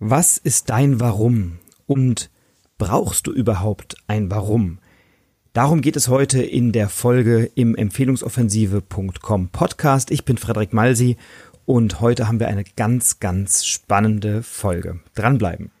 Was 0.00 0.36
ist 0.38 0.70
dein 0.70 1.00
Warum? 1.00 1.58
Und 1.86 2.30
brauchst 2.78 3.26
du 3.26 3.32
überhaupt 3.32 3.96
ein 4.06 4.30
Warum? 4.30 4.78
Darum 5.52 5.80
geht 5.80 5.96
es 5.96 6.06
heute 6.06 6.40
in 6.40 6.70
der 6.70 6.88
Folge 6.88 7.50
im 7.56 7.74
Empfehlungsoffensive.com 7.74 9.48
Podcast. 9.48 10.12
Ich 10.12 10.24
bin 10.24 10.38
Frederik 10.38 10.72
Malsi 10.72 11.16
und 11.64 12.00
heute 12.00 12.28
haben 12.28 12.38
wir 12.38 12.46
eine 12.46 12.62
ganz, 12.62 13.18
ganz 13.18 13.66
spannende 13.66 14.44
Folge. 14.44 15.00
Dranbleiben. 15.16 15.72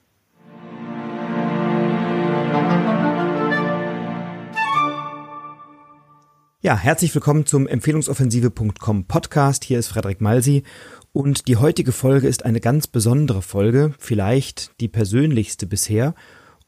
Ja, 6.60 6.76
herzlich 6.76 7.14
willkommen 7.14 7.46
zum 7.46 7.68
Empfehlungsoffensive.com 7.68 9.04
Podcast. 9.04 9.62
Hier 9.62 9.78
ist 9.78 9.86
Frederik 9.86 10.20
Malsi 10.20 10.64
und 11.12 11.48
die 11.48 11.56
heutige 11.56 11.92
Folge 11.92 12.28
ist 12.28 12.44
eine 12.44 12.60
ganz 12.60 12.86
besondere 12.86 13.42
Folge, 13.42 13.94
vielleicht 13.98 14.72
die 14.80 14.88
persönlichste 14.88 15.66
bisher. 15.66 16.14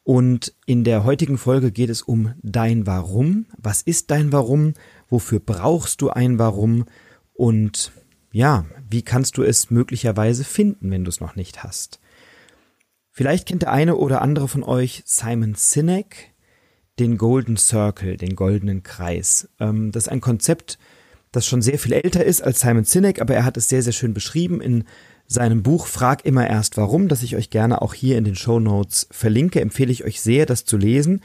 Und 0.03 0.55
in 0.67 0.83
der 0.83 1.05
heutigen 1.05 1.39
Folge 1.39 1.71
geht 1.71 1.91
es 1.91 2.03
um 2.03 2.35
dein 2.43 2.87
Warum. 2.87 3.47
Was 3.59 3.83
ist 3.83 4.11
dein 4.11 4.33
Warum? 4.33 4.75
Wofür 5.09 5.41
brauchst 5.41 6.01
du 6.01 6.11
ein 6.11 6.39
Warum? 6.39 6.87
Und 7.35 7.93
ja, 8.33 8.65
wie 8.89 9.03
kannst 9.03 9.37
du 9.37 9.43
es 9.43 9.71
möglicherweise 9.71 10.45
finden, 10.45 10.91
wenn 10.91 11.05
du 11.05 11.11
es 11.11 11.21
noch 11.21 11.37
nicht 11.37 11.63
hast? 11.63 12.01
Vielleicht 13.11 13.47
kennt 13.47 13.63
der 13.63 13.73
eine 13.73 13.97
oder 13.97 14.23
andere 14.23 14.49
von 14.49 14.63
euch 14.63 15.03
Simon 15.05 15.55
Sinek, 15.55 16.33
den 16.99 17.19
Golden 17.19 17.57
Circle, 17.57 18.17
den 18.17 18.37
goldenen 18.37 18.83
Kreis. 18.83 19.49
Ähm, 19.59 19.93
das 19.93 20.05
ist 20.05 20.09
ein 20.09 20.21
Konzept, 20.21 20.79
das 21.33 21.47
schon 21.47 21.63
sehr 21.63 21.79
viel 21.79 21.93
älter 21.93 22.25
ist 22.25 22.43
als 22.43 22.61
Simon 22.61 22.85
Sinek, 22.85 23.21
aber 23.21 23.35
er 23.35 23.45
hat 23.45 23.57
es 23.57 23.69
sehr, 23.69 23.83
sehr 23.83 23.93
schön 23.93 24.15
beschrieben 24.15 24.61
in 24.61 24.85
seinem 25.27 25.63
Buch 25.63 25.87
Frag 25.87 26.25
immer 26.25 26.49
erst 26.49 26.77
warum, 26.77 27.07
das 27.07 27.23
ich 27.23 27.37
euch 27.37 27.51
gerne 27.51 27.83
auch 27.83 27.95
hier 27.95 28.19
in 28.19 28.25
den 28.25 28.35
Show 28.35 28.59
Notes 28.59 29.07
verlinke, 29.13 29.61
empfehle 29.61 29.93
ich 29.93 30.05
euch 30.05 30.21
sehr, 30.21 30.45
das 30.45 30.65
zu 30.65 30.77
lesen. 30.77 31.23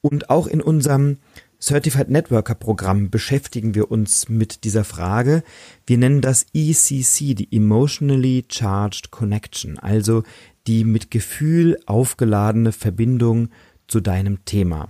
Und 0.00 0.28
auch 0.28 0.48
in 0.48 0.60
unserem 0.60 1.18
Certified 1.60 2.10
Networker 2.10 2.56
Programm 2.56 3.10
beschäftigen 3.10 3.74
wir 3.74 3.90
uns 3.90 4.28
mit 4.28 4.64
dieser 4.64 4.84
Frage. 4.84 5.44
Wir 5.86 5.98
nennen 5.98 6.20
das 6.20 6.46
ECC, 6.52 7.34
die 7.34 7.48
Emotionally 7.52 8.44
Charged 8.50 9.12
Connection, 9.12 9.78
also 9.78 10.24
die 10.66 10.84
mit 10.84 11.10
Gefühl 11.10 11.78
aufgeladene 11.86 12.72
Verbindung 12.72 13.48
zu 13.86 14.00
deinem 14.00 14.44
Thema. 14.44 14.88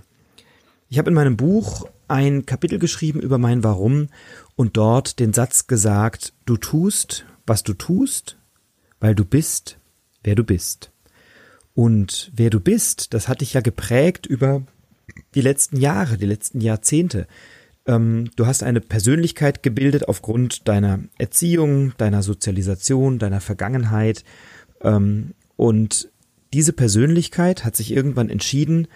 Ich 0.89 0.97
habe 0.97 1.09
in 1.09 1.15
meinem 1.15 1.37
Buch 1.37 1.87
ein 2.07 2.45
Kapitel 2.45 2.79
geschrieben 2.79 3.19
über 3.19 3.37
mein 3.37 3.63
Warum 3.63 4.07
und 4.55 4.77
dort 4.77 5.19
den 5.19 5.33
Satz 5.33 5.67
gesagt, 5.67 6.33
du 6.45 6.57
tust, 6.57 7.25
was 7.45 7.63
du 7.63 7.73
tust, 7.73 8.37
weil 8.99 9.15
du 9.15 9.25
bist, 9.25 9.77
wer 10.23 10.35
du 10.35 10.43
bist. 10.43 10.91
Und 11.73 12.31
wer 12.33 12.49
du 12.49 12.59
bist, 12.59 13.13
das 13.13 13.27
hat 13.27 13.41
dich 13.41 13.53
ja 13.53 13.61
geprägt 13.61 14.25
über 14.25 14.63
die 15.35 15.41
letzten 15.41 15.77
Jahre, 15.77 16.17
die 16.17 16.25
letzten 16.25 16.61
Jahrzehnte. 16.61 17.27
Ähm, 17.85 18.31
du 18.35 18.47
hast 18.47 18.63
eine 18.63 18.81
Persönlichkeit 18.81 19.61
gebildet 19.61 20.07
aufgrund 20.07 20.67
deiner 20.67 20.99
Erziehung, 21.17 21.93
deiner 21.97 22.23
Sozialisation, 22.23 23.19
deiner 23.19 23.41
Vergangenheit. 23.41 24.23
Ähm, 24.81 25.33
und 25.57 26.09
diese 26.53 26.73
Persönlichkeit 26.73 27.65
hat 27.65 27.75
sich 27.75 27.91
irgendwann 27.91 28.29
entschieden, 28.29 28.87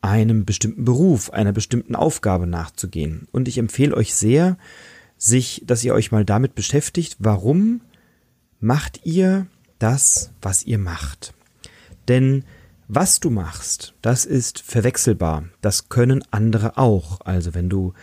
einem 0.00 0.44
bestimmten 0.44 0.84
Beruf, 0.84 1.30
einer 1.30 1.52
bestimmten 1.52 1.94
Aufgabe 1.94 2.46
nachzugehen. 2.46 3.28
Und 3.30 3.46
ich 3.46 3.58
empfehle 3.58 3.94
euch 3.94 4.14
sehr, 4.14 4.56
sich, 5.22 5.62
dass 5.64 5.84
ihr 5.84 5.94
euch 5.94 6.10
mal 6.10 6.24
damit 6.24 6.56
beschäftigt, 6.56 7.16
warum 7.20 7.80
macht 8.58 9.06
ihr 9.06 9.46
das, 9.78 10.32
was 10.42 10.64
ihr 10.64 10.78
macht? 10.78 11.32
Denn 12.08 12.44
was 12.88 13.20
du 13.20 13.30
machst, 13.30 13.94
das 14.02 14.24
ist 14.24 14.60
verwechselbar. 14.60 15.44
Das 15.60 15.88
können 15.88 16.24
andere 16.32 16.76
auch. 16.76 17.20
Also 17.20 17.54
wenn 17.54 17.68
du 17.68 17.94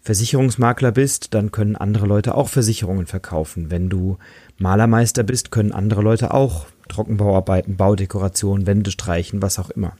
Versicherungsmakler 0.00 0.92
bist, 0.92 1.32
dann 1.32 1.52
können 1.52 1.74
andere 1.74 2.06
Leute 2.06 2.34
auch 2.34 2.48
Versicherungen 2.48 3.06
verkaufen. 3.06 3.70
Wenn 3.70 3.88
du 3.88 4.18
Malermeister 4.58 5.22
bist, 5.22 5.50
können 5.50 5.72
andere 5.72 6.02
Leute 6.02 6.34
auch 6.34 6.66
Trockenbauarbeiten, 6.88 7.76
Baudekorationen, 7.76 8.66
Wände 8.66 8.90
streichen, 8.90 9.40
was 9.40 9.58
auch 9.58 9.70
immer. 9.70 9.96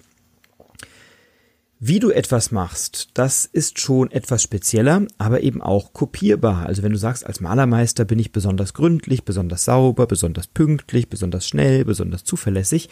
Wie 1.80 2.00
du 2.00 2.10
etwas 2.10 2.50
machst, 2.50 3.10
das 3.14 3.44
ist 3.44 3.78
schon 3.78 4.10
etwas 4.10 4.42
spezieller, 4.42 5.06
aber 5.16 5.42
eben 5.42 5.62
auch 5.62 5.92
kopierbar. 5.92 6.66
Also 6.66 6.82
wenn 6.82 6.90
du 6.90 6.98
sagst, 6.98 7.24
als 7.24 7.40
Malermeister 7.40 8.04
bin 8.04 8.18
ich 8.18 8.32
besonders 8.32 8.74
gründlich, 8.74 9.24
besonders 9.24 9.64
sauber, 9.64 10.08
besonders 10.08 10.48
pünktlich, 10.48 11.08
besonders 11.08 11.46
schnell, 11.46 11.84
besonders 11.84 12.24
zuverlässig, 12.24 12.88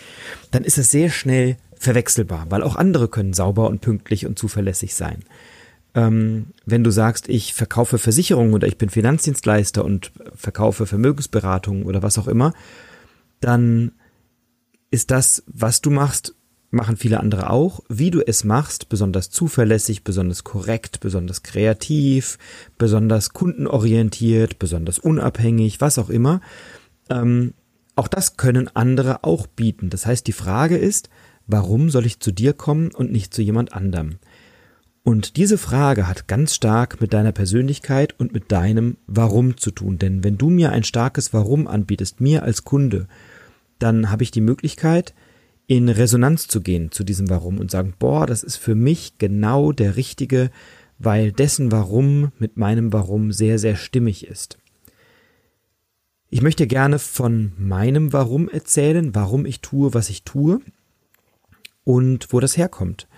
dann 0.52 0.62
ist 0.62 0.78
es 0.78 0.92
sehr 0.92 1.10
schnell 1.10 1.56
verwechselbar, 1.74 2.46
weil 2.48 2.62
auch 2.62 2.76
andere 2.76 3.08
können 3.08 3.32
sauber 3.32 3.68
und 3.68 3.80
pünktlich 3.80 4.24
und 4.24 4.38
zuverlässig 4.38 4.94
sein. 4.94 5.24
Ähm, 5.96 6.52
wenn 6.64 6.84
du 6.84 6.90
sagst, 6.90 7.28
ich 7.28 7.54
verkaufe 7.54 7.98
Versicherungen 7.98 8.54
oder 8.54 8.68
ich 8.68 8.78
bin 8.78 8.88
Finanzdienstleister 8.88 9.84
und 9.84 10.12
verkaufe 10.36 10.86
Vermögensberatungen 10.86 11.86
oder 11.86 12.04
was 12.04 12.18
auch 12.18 12.28
immer, 12.28 12.52
dann 13.40 13.92
ist 14.92 15.10
das, 15.10 15.42
was 15.48 15.80
du 15.80 15.90
machst, 15.90 16.36
machen 16.70 16.96
viele 16.96 17.20
andere 17.20 17.50
auch. 17.50 17.80
Wie 17.88 18.10
du 18.10 18.20
es 18.26 18.44
machst, 18.44 18.88
besonders 18.88 19.30
zuverlässig, 19.30 20.04
besonders 20.04 20.44
korrekt, 20.44 21.00
besonders 21.00 21.42
kreativ, 21.42 22.38
besonders 22.78 23.30
kundenorientiert, 23.30 24.58
besonders 24.58 24.98
unabhängig, 24.98 25.80
was 25.80 25.98
auch 25.98 26.10
immer. 26.10 26.40
Ähm, 27.08 27.54
auch 27.94 28.08
das 28.08 28.36
können 28.36 28.68
andere 28.74 29.24
auch 29.24 29.46
bieten. 29.46 29.90
Das 29.90 30.06
heißt, 30.06 30.26
die 30.26 30.32
Frage 30.32 30.76
ist, 30.76 31.08
warum 31.46 31.90
soll 31.90 32.06
ich 32.06 32.20
zu 32.20 32.30
dir 32.30 32.52
kommen 32.52 32.90
und 32.90 33.10
nicht 33.10 33.32
zu 33.32 33.42
jemand 33.42 33.72
anderem? 33.72 34.18
Und 35.02 35.36
diese 35.36 35.56
Frage 35.56 36.08
hat 36.08 36.26
ganz 36.26 36.54
stark 36.54 37.00
mit 37.00 37.14
deiner 37.14 37.30
Persönlichkeit 37.30 38.18
und 38.18 38.32
mit 38.32 38.50
deinem 38.50 38.96
Warum 39.06 39.56
zu 39.56 39.70
tun. 39.70 39.98
Denn 39.98 40.24
wenn 40.24 40.36
du 40.36 40.50
mir 40.50 40.72
ein 40.72 40.82
starkes 40.82 41.32
Warum 41.32 41.68
anbietest, 41.68 42.20
mir 42.20 42.42
als 42.42 42.64
Kunde, 42.64 43.06
dann 43.78 44.10
habe 44.10 44.24
ich 44.24 44.32
die 44.32 44.40
Möglichkeit, 44.40 45.14
in 45.66 45.88
Resonanz 45.88 46.46
zu 46.46 46.60
gehen 46.60 46.92
zu 46.92 47.02
diesem 47.04 47.28
Warum 47.28 47.58
und 47.58 47.70
sagen, 47.70 47.94
boah, 47.98 48.26
das 48.26 48.42
ist 48.42 48.56
für 48.56 48.74
mich 48.74 49.18
genau 49.18 49.72
der 49.72 49.96
richtige, 49.96 50.50
weil 50.98 51.32
dessen 51.32 51.72
Warum 51.72 52.32
mit 52.38 52.56
meinem 52.56 52.92
Warum 52.92 53.32
sehr, 53.32 53.58
sehr 53.58 53.76
stimmig 53.76 54.26
ist. 54.26 54.58
Ich 56.28 56.42
möchte 56.42 56.66
gerne 56.66 56.98
von 56.98 57.52
meinem 57.58 58.12
Warum 58.12 58.48
erzählen, 58.48 59.14
warum 59.14 59.46
ich 59.46 59.60
tue, 59.60 59.94
was 59.94 60.10
ich 60.10 60.22
tue 60.22 60.60
und 61.84 62.32
wo 62.32 62.40
das 62.40 62.56
herkommt. 62.56 63.08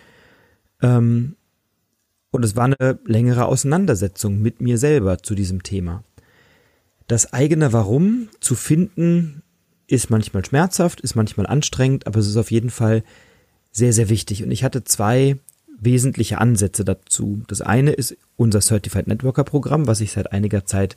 Ähm, 0.83 1.37
und 2.31 2.45
es 2.45 2.57
war 2.57 2.65
eine 2.65 2.99
längere 3.07 3.47
Auseinandersetzung 3.47 4.41
mit 4.41 4.61
mir 4.61 4.79
selber 4.79 5.19
zu 5.19 5.35
diesem 5.35 5.63
Thema. 5.63 6.05
Das 7.07 7.33
eigene 7.33 7.73
Warum 7.73 8.29
zu 8.41 8.55
finden, 8.55 9.43
ist 9.89 10.11
manchmal 10.11 10.45
schmerzhaft, 10.45 11.01
ist 11.01 11.17
manchmal 11.17 11.47
anstrengend, 11.47 12.07
aber 12.07 12.21
es 12.21 12.29
ist 12.29 12.37
auf 12.37 12.51
jeden 12.51 12.71
Fall 12.71 13.03
sehr, 13.73 13.93
sehr 13.93 14.09
wichtig. 14.09 14.45
Und 14.45 14.51
ich 14.51 14.63
hatte 14.63 14.85
zwei 14.85 15.39
wesentliche 15.81 16.39
Ansätze 16.39 16.85
dazu. 16.85 17.43
Das 17.49 17.63
eine 17.63 17.93
ist 17.93 18.17
unser 18.37 18.61
Certified 18.61 19.07
Networker 19.07 19.45
Programm, 19.45 19.87
was 19.87 20.01
ich 20.01 20.13
seit 20.13 20.33
einiger 20.33 20.67
Zeit 20.67 20.97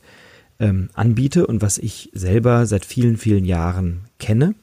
ähm, 0.59 0.89
anbiete 0.93 1.47
und 1.47 1.61
was 1.61 1.77
ich 1.77 2.09
selber 2.13 2.65
seit 2.65 2.85
vielen, 2.85 3.17
vielen 3.17 3.45
Jahren 3.45 4.01
kenne 4.19 4.55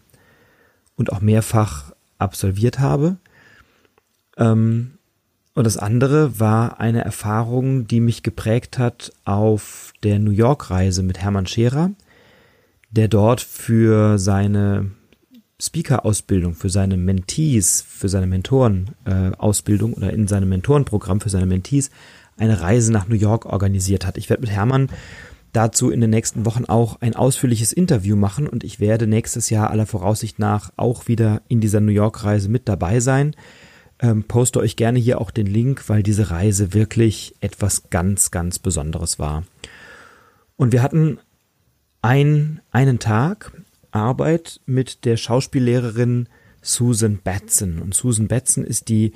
und 0.96 1.12
auch 1.12 1.20
mehrfach 1.20 1.92
absolviert 2.18 2.78
habe. 2.78 3.16
Ähm, 4.36 4.92
und 5.54 5.64
das 5.64 5.76
andere 5.78 6.38
war 6.38 6.80
eine 6.80 7.04
Erfahrung, 7.04 7.86
die 7.86 8.00
mich 8.00 8.22
geprägt 8.22 8.78
hat 8.78 9.12
auf 9.24 9.92
der 10.02 10.18
New 10.18 10.30
York 10.30 10.70
Reise 10.70 11.02
mit 11.02 11.18
Hermann 11.18 11.46
Scherer 11.46 11.92
der 12.90 13.08
dort 13.08 13.40
für 13.40 14.18
seine 14.18 14.90
Speaker-Ausbildung, 15.60 16.54
für 16.54 16.70
seine 16.70 16.96
Mentees, 16.96 17.82
für 17.82 18.08
seine 18.08 18.26
Mentoren-Ausbildung 18.26 19.92
äh, 19.92 19.96
oder 19.96 20.12
in 20.12 20.28
seinem 20.28 20.48
Mentorenprogramm 20.48 21.20
für 21.20 21.30
seine 21.30 21.46
Mentees 21.46 21.90
eine 22.36 22.60
Reise 22.60 22.92
nach 22.92 23.08
New 23.08 23.16
York 23.16 23.44
organisiert 23.46 24.06
hat. 24.06 24.16
Ich 24.16 24.30
werde 24.30 24.42
mit 24.42 24.50
Hermann 24.50 24.88
dazu 25.52 25.90
in 25.90 26.00
den 26.00 26.10
nächsten 26.10 26.46
Wochen 26.46 26.64
auch 26.66 27.00
ein 27.00 27.16
ausführliches 27.16 27.72
Interview 27.72 28.14
machen 28.14 28.46
und 28.46 28.62
ich 28.62 28.78
werde 28.78 29.06
nächstes 29.06 29.50
Jahr 29.50 29.70
aller 29.70 29.86
Voraussicht 29.86 30.38
nach 30.38 30.70
auch 30.76 31.08
wieder 31.08 31.42
in 31.48 31.60
dieser 31.60 31.80
New 31.80 31.92
York-Reise 31.92 32.48
mit 32.48 32.68
dabei 32.68 33.00
sein. 33.00 33.34
Ähm, 34.00 34.22
poste 34.24 34.60
euch 34.60 34.76
gerne 34.76 35.00
hier 35.00 35.20
auch 35.20 35.32
den 35.32 35.46
Link, 35.46 35.88
weil 35.88 36.04
diese 36.04 36.30
Reise 36.30 36.72
wirklich 36.72 37.34
etwas 37.40 37.90
ganz, 37.90 38.30
ganz 38.30 38.60
Besonderes 38.60 39.18
war. 39.18 39.42
Und 40.56 40.72
wir 40.72 40.82
hatten 40.82 41.18
ein, 42.02 42.60
einen 42.70 42.98
Tag 42.98 43.52
Arbeit 43.90 44.60
mit 44.66 45.04
der 45.04 45.16
Schauspiellehrerin 45.16 46.28
Susan 46.60 47.18
Batson. 47.22 47.78
Und 47.80 47.94
Susan 47.94 48.28
Batson 48.28 48.64
ist 48.64 48.88
die 48.88 49.12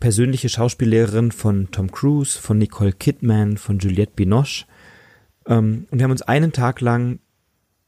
persönliche 0.00 0.48
Schauspiellehrerin 0.48 1.32
von 1.32 1.70
Tom 1.70 1.90
Cruise, 1.90 2.38
von 2.38 2.58
Nicole 2.58 2.92
Kidman, 2.92 3.56
von 3.56 3.78
Juliette 3.78 4.12
Binoche. 4.16 4.66
Ähm, 5.46 5.86
und 5.90 5.98
wir 5.98 6.04
haben 6.04 6.10
uns 6.10 6.22
einen 6.22 6.52
Tag 6.52 6.80
lang 6.80 7.18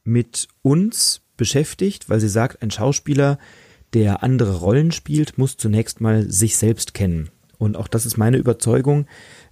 mit 0.03 0.47
uns 0.61 1.21
beschäftigt, 1.37 2.09
weil 2.09 2.19
sie 2.19 2.29
sagt, 2.29 2.61
ein 2.61 2.71
Schauspieler, 2.71 3.39
der 3.93 4.23
andere 4.23 4.57
Rollen 4.57 4.91
spielt, 4.91 5.37
muss 5.37 5.57
zunächst 5.57 6.01
mal 6.01 6.29
sich 6.29 6.57
selbst 6.57 6.93
kennen. 6.93 7.29
Und 7.57 7.77
auch 7.77 7.87
das 7.87 8.05
ist 8.05 8.17
meine 8.17 8.37
Überzeugung. 8.37 9.07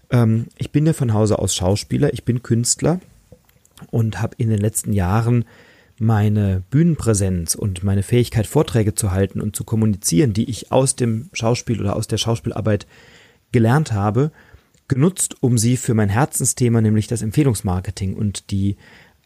Ähm, 0.09 0.47
ich 0.57 0.71
bin 0.71 0.85
ja 0.85 0.93
von 0.93 1.13
Hause 1.13 1.39
aus 1.39 1.55
Schauspieler, 1.55 2.13
ich 2.13 2.23
bin 2.23 2.43
Künstler 2.43 2.99
und 3.91 4.21
habe 4.21 4.35
in 4.37 4.49
den 4.49 4.59
letzten 4.59 4.93
Jahren 4.93 5.45
meine 5.99 6.63
Bühnenpräsenz 6.69 7.55
und 7.55 7.83
meine 7.83 8.03
Fähigkeit, 8.03 8.47
Vorträge 8.47 8.95
zu 8.95 9.11
halten 9.11 9.41
und 9.41 9.55
zu 9.55 9.63
kommunizieren, 9.63 10.33
die 10.33 10.49
ich 10.49 10.71
aus 10.71 10.95
dem 10.95 11.29
Schauspiel 11.33 11.79
oder 11.79 11.95
aus 11.95 12.07
der 12.07 12.17
Schauspielarbeit 12.17 12.87
gelernt 13.51 13.93
habe, 13.93 14.31
genutzt, 14.87 15.35
um 15.41 15.57
sie 15.57 15.77
für 15.77 15.93
mein 15.93 16.09
Herzensthema, 16.09 16.81
nämlich 16.81 17.07
das 17.07 17.21
Empfehlungsmarketing 17.21 18.15
und 18.15 18.51
die 18.51 18.77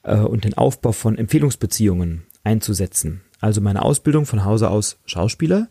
äh, 0.04 0.18
und 0.18 0.44
den 0.44 0.56
Aufbau 0.56 0.92
von 0.92 1.18
Empfehlungsbeziehungen 1.18 2.24
einzusetzen. 2.44 3.22
Also 3.40 3.62
meine 3.62 3.84
Ausbildung 3.84 4.26
von 4.26 4.46
Hause 4.46 4.70
aus 4.70 5.00
Schauspieler, 5.06 5.70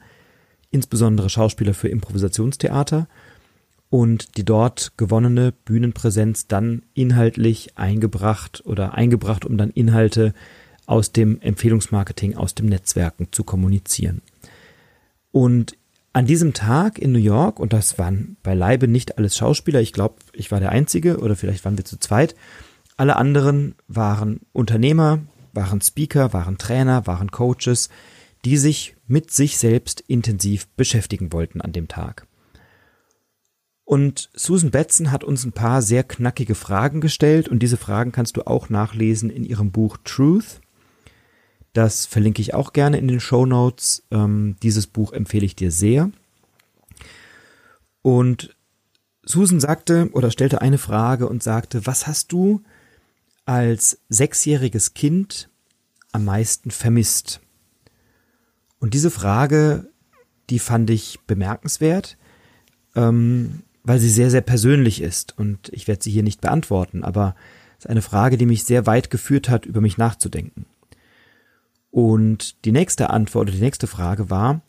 insbesondere 0.70 1.30
Schauspieler 1.30 1.74
für 1.74 1.88
Improvisationstheater 1.88 3.08
und 3.90 4.36
die 4.36 4.44
dort 4.44 4.92
gewonnene 4.96 5.52
Bühnenpräsenz 5.52 6.48
dann 6.48 6.82
inhaltlich 6.94 7.78
eingebracht 7.78 8.62
oder 8.64 8.94
eingebracht, 8.94 9.44
um 9.44 9.56
dann 9.56 9.70
Inhalte 9.70 10.34
aus 10.86 11.12
dem 11.12 11.40
Empfehlungsmarketing, 11.40 12.36
aus 12.36 12.54
dem 12.54 12.66
Netzwerken 12.66 13.28
zu 13.30 13.44
kommunizieren. 13.44 14.22
Und 15.32 15.76
an 16.12 16.26
diesem 16.26 16.54
Tag 16.54 16.98
in 16.98 17.12
New 17.12 17.18
York, 17.18 17.60
und 17.60 17.72
das 17.72 17.98
waren 17.98 18.36
beileibe 18.42 18.88
nicht 18.88 19.18
alles 19.18 19.36
Schauspieler, 19.36 19.80
ich 19.80 19.92
glaube, 19.92 20.16
ich 20.32 20.50
war 20.50 20.60
der 20.60 20.70
Einzige 20.70 21.18
oder 21.18 21.36
vielleicht 21.36 21.64
waren 21.64 21.76
wir 21.76 21.84
zu 21.84 21.98
zweit, 21.98 22.34
alle 22.96 23.16
anderen 23.16 23.74
waren 23.86 24.40
Unternehmer, 24.52 25.20
waren 25.52 25.82
Speaker, 25.82 26.32
waren 26.32 26.56
Trainer, 26.56 27.06
waren 27.06 27.30
Coaches, 27.30 27.90
die 28.44 28.56
sich 28.56 28.96
mit 29.06 29.30
sich 29.30 29.58
selbst 29.58 30.00
intensiv 30.06 30.68
beschäftigen 30.68 31.32
wollten 31.32 31.60
an 31.60 31.72
dem 31.72 31.88
Tag. 31.88 32.26
Und 33.86 34.30
Susan 34.34 34.72
Betzen 34.72 35.12
hat 35.12 35.22
uns 35.22 35.44
ein 35.44 35.52
paar 35.52 35.80
sehr 35.80 36.02
knackige 36.02 36.56
Fragen 36.56 37.00
gestellt 37.00 37.48
und 37.48 37.60
diese 37.60 37.76
Fragen 37.76 38.10
kannst 38.10 38.36
du 38.36 38.44
auch 38.44 38.68
nachlesen 38.68 39.30
in 39.30 39.44
ihrem 39.44 39.70
Buch 39.70 39.96
Truth. 40.02 40.60
Das 41.72 42.04
verlinke 42.04 42.42
ich 42.42 42.52
auch 42.52 42.72
gerne 42.72 42.98
in 42.98 43.06
den 43.06 43.20
Show 43.20 43.46
Notes. 43.46 44.02
Ähm, 44.10 44.56
dieses 44.60 44.88
Buch 44.88 45.12
empfehle 45.12 45.46
ich 45.46 45.54
dir 45.54 45.70
sehr. 45.70 46.10
Und 48.02 48.56
Susan 49.22 49.60
sagte 49.60 50.10
oder 50.12 50.32
stellte 50.32 50.60
eine 50.60 50.78
Frage 50.78 51.28
und 51.28 51.44
sagte, 51.44 51.86
was 51.86 52.08
hast 52.08 52.32
du 52.32 52.64
als 53.44 54.00
sechsjähriges 54.08 54.94
Kind 54.94 55.48
am 56.10 56.24
meisten 56.24 56.72
vermisst? 56.72 57.40
Und 58.80 58.94
diese 58.94 59.12
Frage, 59.12 59.88
die 60.50 60.58
fand 60.58 60.90
ich 60.90 61.20
bemerkenswert, 61.28 62.18
ähm, 62.96 63.62
weil 63.86 64.00
sie 64.00 64.10
sehr, 64.10 64.30
sehr 64.30 64.40
persönlich 64.40 65.00
ist. 65.00 65.38
Und 65.38 65.68
ich 65.72 65.86
werde 65.86 66.02
sie 66.02 66.10
hier 66.10 66.24
nicht 66.24 66.40
beantworten, 66.40 67.04
aber 67.04 67.36
es 67.78 67.84
ist 67.84 67.90
eine 67.90 68.02
Frage, 68.02 68.36
die 68.36 68.46
mich 68.46 68.64
sehr 68.64 68.84
weit 68.84 69.10
geführt 69.10 69.48
hat, 69.48 69.64
über 69.64 69.80
mich 69.80 69.96
nachzudenken. 69.96 70.66
Und 71.92 72.64
die 72.64 72.72
nächste 72.72 73.10
Antwort 73.10 73.48
oder 73.48 73.56
die 73.56 73.62
nächste 73.62 73.86
Frage 73.86 74.28
war, 74.28 74.60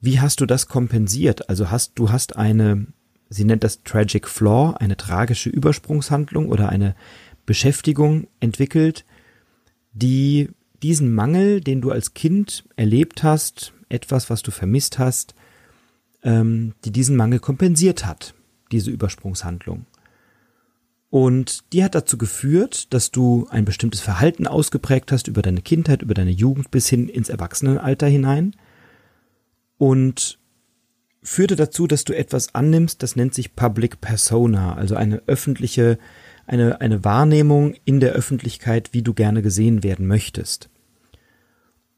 wie 0.00 0.20
hast 0.20 0.40
du 0.40 0.46
das 0.46 0.68
kompensiert? 0.68 1.50
Also 1.50 1.70
hast 1.70 1.98
du 1.98 2.10
hast 2.10 2.36
eine, 2.36 2.86
sie 3.28 3.44
nennt 3.44 3.62
das 3.62 3.82
Tragic 3.82 4.26
Flaw, 4.26 4.74
eine 4.78 4.96
tragische 4.96 5.50
Übersprungshandlung 5.50 6.48
oder 6.48 6.70
eine 6.70 6.96
Beschäftigung 7.44 8.26
entwickelt, 8.40 9.04
die 9.92 10.48
diesen 10.82 11.14
Mangel, 11.14 11.60
den 11.60 11.82
du 11.82 11.90
als 11.90 12.14
Kind 12.14 12.64
erlebt 12.76 13.22
hast, 13.22 13.74
etwas, 13.90 14.30
was 14.30 14.40
du 14.40 14.50
vermisst 14.50 14.98
hast, 14.98 15.34
ähm, 16.22 16.74
die 16.84 16.92
diesen 16.92 17.16
Mangel 17.16 17.38
kompensiert 17.38 18.04
hat, 18.06 18.34
diese 18.72 18.90
Übersprungshandlung. 18.90 19.86
Und 21.10 21.72
die 21.72 21.82
hat 21.82 21.96
dazu 21.96 22.16
geführt, 22.16 22.92
dass 22.94 23.10
du 23.10 23.48
ein 23.50 23.64
bestimmtes 23.64 24.00
Verhalten 24.00 24.46
ausgeprägt 24.46 25.10
hast 25.10 25.26
über 25.26 25.42
deine 25.42 25.60
Kindheit, 25.60 26.02
über 26.02 26.14
deine 26.14 26.30
Jugend 26.30 26.70
bis 26.70 26.88
hin 26.88 27.08
ins 27.08 27.28
Erwachsenenalter 27.28 28.06
hinein. 28.06 28.54
Und 29.76 30.38
führte 31.22 31.56
dazu, 31.56 31.86
dass 31.86 32.04
du 32.04 32.12
etwas 32.12 32.54
annimmst, 32.54 33.02
das 33.02 33.16
nennt 33.16 33.34
sich 33.34 33.56
Public 33.56 34.00
Persona, 34.00 34.74
also 34.74 34.94
eine 34.94 35.22
öffentliche, 35.26 35.98
eine, 36.46 36.80
eine 36.80 37.04
Wahrnehmung 37.04 37.74
in 37.84 37.98
der 37.98 38.12
Öffentlichkeit, 38.12 38.90
wie 38.92 39.02
du 39.02 39.12
gerne 39.12 39.42
gesehen 39.42 39.82
werden 39.82 40.06
möchtest. 40.06 40.70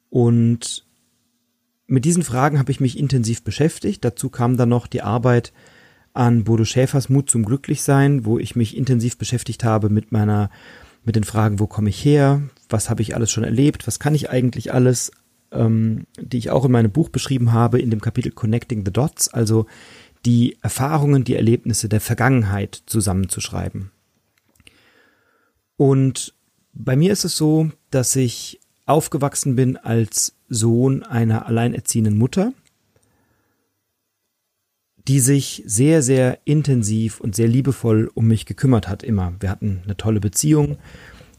Und 0.09 0.87
mit 1.93 2.07
diesen 2.07 2.23
Fragen 2.23 2.59
habe 2.59 2.73
ich 2.73 2.81
mich 2.81 2.99
intensiv 2.99 3.45
beschäftigt. 3.45 4.03
Dazu 4.03 4.31
kam 4.31 4.57
dann 4.57 4.71
noch 4.71 4.87
die 4.87 5.03
Arbeit 5.03 5.53
an 6.15 6.43
Bodo 6.43 6.65
Schäfers 6.65 7.11
Mut 7.11 7.31
zum 7.31 7.45
Glücklichsein, 7.45 8.25
wo 8.25 8.39
ich 8.39 8.57
mich 8.57 8.79
intensiv 8.79 9.19
beschäftigt 9.19 9.63
habe 9.63 9.91
mit 9.91 10.11
meiner, 10.11 10.51
mit 11.05 11.17
den 11.17 11.25
Fragen, 11.25 11.61
wo 11.61 11.67
komme 11.67 11.91
ich 11.91 12.03
her, 12.03 12.41
was 12.71 12.89
habe 12.89 13.03
ich 13.03 13.15
alles 13.15 13.31
schon 13.31 13.45
erlebt, 13.45 13.87
was 13.87 13.99
kann 13.99 14.15
ich 14.15 14.31
eigentlich 14.31 14.73
alles, 14.73 15.13
ähm, 15.51 16.07
die 16.19 16.39
ich 16.39 16.49
auch 16.49 16.65
in 16.65 16.73
meinem 16.73 16.93
Buch 16.93 17.11
beschrieben 17.11 17.53
habe, 17.53 17.79
in 17.79 17.91
dem 17.91 18.01
Kapitel 18.01 18.33
Connecting 18.33 18.87
the 18.87 18.93
Dots, 18.93 19.29
also 19.29 19.67
die 20.25 20.57
Erfahrungen, 20.63 21.25
die 21.25 21.37
Erlebnisse 21.37 21.91
der 21.91 22.01
Vergangenheit 22.01 22.83
zusammenzuschreiben. 22.87 23.91
Und 25.77 26.33
bei 26.73 26.97
mir 26.97 27.13
ist 27.13 27.25
es 27.25 27.37
so, 27.37 27.71
dass 27.91 28.17
ich 28.17 28.61
aufgewachsen 28.87 29.57
bin 29.57 29.77
als 29.77 30.35
Sohn 30.53 31.03
einer 31.03 31.47
alleinerziehenden 31.47 32.17
Mutter 32.17 32.53
die 35.09 35.21
sich 35.21 35.63
sehr, 35.67 36.03
sehr 36.03 36.39
intensiv 36.45 37.21
und 37.21 37.35
sehr 37.35 37.49
liebevoll 37.49 38.11
um 38.15 38.29
mich 38.29 38.47
gekümmert 38.47 38.89
hat, 38.89 39.03
immer. 39.03 39.35
Wir 39.41 39.51
hatten 39.51 39.83
eine 39.85 39.97
tolle 39.97 40.21
Beziehung. 40.21 40.79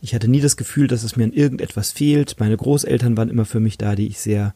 Ich 0.02 0.14
hatte 0.14 0.28
nie 0.28 0.42
das 0.42 0.58
Gefühl, 0.58 0.88
dass 0.88 1.04
es 1.04 1.16
mir 1.16 1.24
an 1.24 1.32
irgendetwas 1.34 1.92
fehlt. 1.92 2.40
Meine 2.40 2.58
Großeltern 2.58 3.16
waren 3.16 3.30
immer 3.30 3.46
für 3.46 3.62
mich 3.62 3.78
da, 3.78 3.96
die 3.96 4.08
ich 4.08 4.20
sehr 4.20 4.54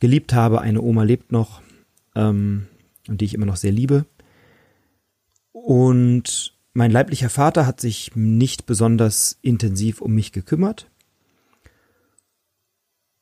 geliebt 0.00 0.32
habe. 0.32 0.62
Eine 0.62 0.80
Oma 0.80 1.02
lebt 1.02 1.30
noch 1.30 1.60
ähm, 2.14 2.66
und 3.06 3.20
die 3.20 3.26
ich 3.26 3.34
immer 3.34 3.46
noch 3.46 3.56
sehr 3.56 3.72
liebe. 3.72 4.06
Und 5.52 6.54
mein 6.72 6.90
leiblicher 6.90 7.30
Vater 7.30 7.66
hat 7.66 7.80
sich 7.80 8.12
nicht 8.14 8.64
besonders 8.64 9.38
intensiv 9.42 10.00
um 10.00 10.14
mich 10.14 10.32
gekümmert. 10.32 10.90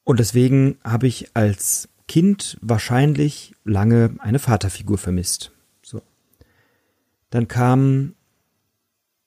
Und 0.05 0.21
deswegen 0.21 0.77
habe 0.85 1.07
ich 1.07 1.35
als 1.35 1.89
Kind 2.07 2.59
wahrscheinlich 2.61 3.55
lange 3.65 4.15
eine 4.19 4.39
Vaterfigur 4.39 4.99
vermisst. 4.99 5.51
So. 5.83 6.03
Dann 7.31 7.49
kam 7.49 8.15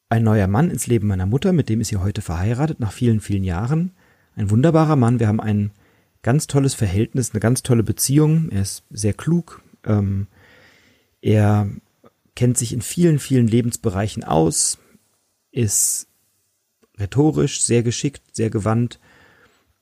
ein 0.10 0.24
neuer 0.24 0.48
Mann 0.48 0.70
ins 0.70 0.88
Leben 0.88 1.08
meiner 1.08 1.26
Mutter, 1.26 1.52
mit 1.52 1.70
dem 1.70 1.82
ist 1.82 1.90
sie 1.90 1.98
heute 1.98 2.22
verheiratet, 2.22 2.80
nach 2.80 2.92
vielen, 2.92 3.20
vielen 3.20 3.44
Jahren. 3.44 3.92
Ein 4.36 4.50
wunderbarer 4.52 4.96
Mann. 4.96 5.20
Wir 5.20 5.28
haben 5.28 5.42
ein 5.42 5.72
ganz 6.22 6.48
tolles 6.48 6.76
Verhältnis, 6.76 7.32
eine 7.32 7.40
ganz 7.40 7.64
tolle 7.64 7.84
Beziehung. 7.84 8.50
Er 8.50 8.62
ist 8.62 8.84
sehr 8.92 9.14
klug. 9.14 9.64
Ähm, 9.84 10.28
er 11.22 11.70
kennt 12.36 12.58
sich 12.58 12.72
in 12.72 12.82
vielen, 12.82 13.18
vielen 13.18 13.48
Lebensbereichen 13.48 14.24
aus, 14.24 14.78
ist 15.52 16.08
rhetorisch 17.00 17.62
sehr 17.62 17.82
geschickt, 17.82 18.22
sehr 18.36 18.52
gewandt, 18.52 19.00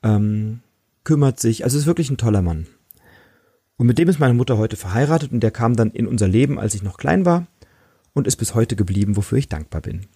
ähm, 0.03 0.61
kümmert 1.05 1.39
sich. 1.39 1.63
Also 1.63 1.77
ist 1.77 1.85
wirklich 1.85 2.09
ein 2.09 2.17
toller 2.17 2.41
Mann. 2.41 2.67
Und 3.77 3.87
mit 3.87 3.97
dem 3.97 4.09
ist 4.09 4.19
meine 4.19 4.33
Mutter 4.33 4.57
heute 4.57 4.75
verheiratet 4.75 5.31
und 5.31 5.39
der 5.41 5.51
kam 5.51 5.75
dann 5.75 5.91
in 5.91 6.07
unser 6.07 6.27
Leben, 6.27 6.59
als 6.59 6.75
ich 6.75 6.83
noch 6.83 6.97
klein 6.97 7.25
war 7.25 7.47
und 8.13 8.27
ist 8.27 8.37
bis 8.37 8.53
heute 8.55 8.75
geblieben, 8.75 9.15
wofür 9.15 9.37
ich 9.37 9.49
dankbar 9.49 9.81
bin. 9.81 10.07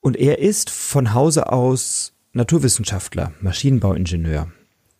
Und 0.00 0.16
er 0.16 0.38
ist 0.38 0.68
von 0.68 1.14
Hause 1.14 1.50
aus 1.50 2.12
Naturwissenschaftler, 2.32 3.32
Maschinenbauingenieur 3.40 4.50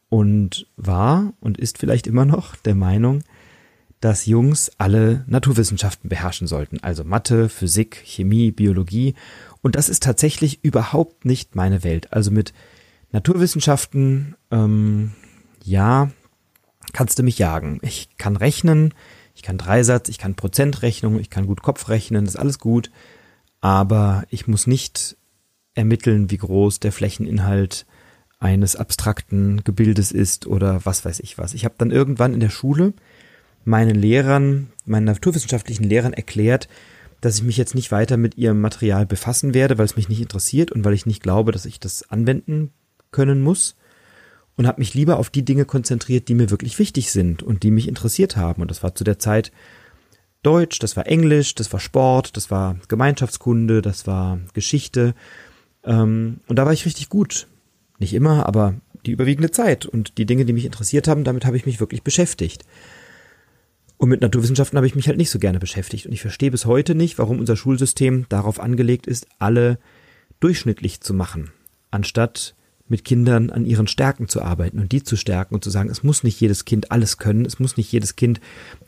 und 0.09 0.67
war 0.77 1.35
und 1.41 1.59
ist 1.59 1.79
vielleicht 1.79 2.07
immer 2.07 2.25
noch 2.25 2.57
der 2.57 2.75
Meinung, 2.75 3.23
dass 4.01 4.27
Jungs 4.27 4.71
alle 4.77 5.25
Naturwissenschaften 5.27 6.11
beherrschen 6.11 6.47
sollten, 6.47 6.79
also 6.83 7.05
Mathe, 7.05 7.49
Physik, 7.49 8.03
Chemie, 8.05 8.51
Biologie. 8.51 9.15
Und 9.63 9.77
das 9.77 9.89
ist 9.89 10.03
tatsächlich 10.03 10.63
überhaupt 10.63 11.25
nicht 11.25 11.57
meine 11.57 11.85
Welt. 11.85 12.13
Also 12.13 12.31
mit 12.31 12.53
Naturwissenschaften, 13.15 14.35
ähm, 14.51 15.13
ja, 15.63 16.11
kannst 16.93 17.17
du 17.17 17.23
mich 17.23 17.39
jagen. 17.39 17.79
Ich 17.83 18.09
kann 18.19 18.35
rechnen, 18.35 18.93
ich 19.37 19.43
kann 19.43 19.57
Dreisatz, 19.57 20.09
ich 20.09 20.19
kann 20.19 20.35
Prozentrechnung, 20.35 21.21
ich 21.21 21.31
kann 21.31 21.47
gut 21.47 21.63
Kopf 21.63 21.89
rechnen, 21.89 22.27
ist 22.27 22.35
alles 22.35 22.59
gut. 22.59 22.91
Aber 23.61 24.25
ich 24.31 24.49
muss 24.49 24.67
nicht 24.67 25.17
ermitteln, 25.75 26.33
wie 26.33 26.39
groß 26.39 26.81
der 26.81 26.91
Flächeninhalt 26.91 27.87
eines 28.41 28.75
abstrakten 28.75 29.63
Gebildes 29.63 30.11
ist 30.11 30.49
oder 30.49 30.85
was 30.85 31.05
weiß 31.05 31.21
ich 31.21 31.39
was. 31.39 31.55
Ich 31.55 31.65
habe 31.65 31.77
dann 31.79 31.93
irgendwann 31.93 32.35
in 32.35 32.41
der 32.41 32.51
Schule 32.51 32.95
meinen 33.65 33.95
Lehrern, 33.95 34.73
meinen 34.87 35.05
naturwissenschaftlichen 35.05 35.85
Lehrern 35.85 36.15
erklärt, 36.15 36.69
dass 37.21 37.37
ich 37.37 37.45
mich 37.45 37.57
jetzt 37.59 37.77
nicht 37.77 37.93
weiter 37.93 38.17
mit 38.17 38.37
ihrem 38.37 38.61
Material 38.61 39.07
befassen 39.07 39.55
werde, 39.55 39.79
weil 39.79 39.87
es 39.87 39.97
mich 39.97 40.09
nicht 40.09 40.21
interessiert 40.21 40.73
und 40.73 40.85
weil 40.85 40.95
ich 40.95 41.07
nicht 41.07 41.23
glaube, 41.23 41.53
dass 41.53 41.65
ich 41.65 41.79
das 41.79 42.11
anwenden 42.11 42.73
können 43.15 43.41
muss 43.41 43.77
und 44.57 44.67
habe 44.67 44.81
mich 44.81 44.93
lieber 44.93 45.19
auf 45.19 45.31
die 45.31 45.45
Dinge 45.45 45.65
konzentriert, 45.65 46.29
die 46.29 46.35
mir 46.35 46.51
wirklich 46.51 46.79
wichtig 46.79 47.13
sind 47.13 47.43
und 47.43 47.63
die 47.63 47.71
mich 47.71 47.89
interessiert 47.89 48.37
haben. 48.37 48.61
Und 48.61 48.71
das 48.71 48.83
war 48.83 48.95
zu 48.95 49.05
der 49.05 49.19
Zeit 49.19 49.53
Deutsch, 50.43 50.79
das 50.79 50.97
war 50.97 51.07
Englisch, 51.07 51.55
das 51.55 51.73
war 51.73 51.81
Sport, 51.81 52.37
das 52.37 52.51
war 52.51 52.77
Gemeinschaftskunde, 52.89 53.81
das 53.81 54.07
war 54.07 54.39
Geschichte. 54.53 55.15
Ähm, 55.85 56.41
und 56.49 56.57
da 56.57 56.67
war 56.67 56.73
ich 56.73 56.85
richtig 56.85 57.09
gut. 57.09 57.47
Nicht 57.99 58.13
immer, 58.13 58.47
aber 58.47 58.75
die 59.07 59.13
überwiegende 59.13 59.51
Zeit. 59.51 59.87
Und 59.87 60.19
die 60.19 60.27
Dinge, 60.27 60.45
die 60.45 60.53
mich 60.53 60.67
interessiert 60.67 61.09
haben, 61.09 61.25
damit 61.25 61.47
habe 61.47 61.57
ich 61.57 61.67
mich 61.67 61.81
wirklich 61.81 62.03
beschäftigt. 62.03 62.65
Und 63.97 64.09
mit 64.11 64.21
Naturwissenschaften 64.21 64.77
habe 64.77 64.87
ich 64.87 64.95
mich 64.95 65.09
halt 65.09 65.17
nicht 65.17 65.31
so 65.31 65.39
gerne 65.39 65.61
beschäftigt. 65.61 66.07
Und 66.07 66.13
ich 66.13 66.21
verstehe 66.21 66.51
bis 66.51 66.67
heute 66.67 66.95
nicht, 66.95 67.19
warum 67.19 67.39
unser 67.39 67.57
Schulsystem 67.57 68.27
darauf 68.29 68.61
angelegt 68.61 69.07
ist, 69.07 69.27
alle 69.39 69.79
durchschnittlich 70.41 71.01
zu 71.01 71.15
machen, 71.15 71.53
anstatt 71.91 72.55
mit 72.87 73.05
Kindern 73.05 73.51
an 73.51 73.65
ihren 73.65 73.87
Stärken 73.87 74.29
zu 74.29 74.43
arbeiten 74.43 74.79
und 74.79 74.93
die 74.93 75.03
zu 75.03 75.17
stärken 75.17 75.55
und 75.55 75.65
zu 75.65 75.71
sagen, 75.71 75.89
es 75.89 76.03
muss 76.03 76.23
nicht 76.23 76.39
jedes 76.41 76.67
Kind 76.67 76.93
alles 76.93 77.17
können, 77.17 77.47
es 77.47 77.59
muss 77.59 77.77
nicht 77.77 77.91
jedes 77.91 78.15
Kind 78.15 78.41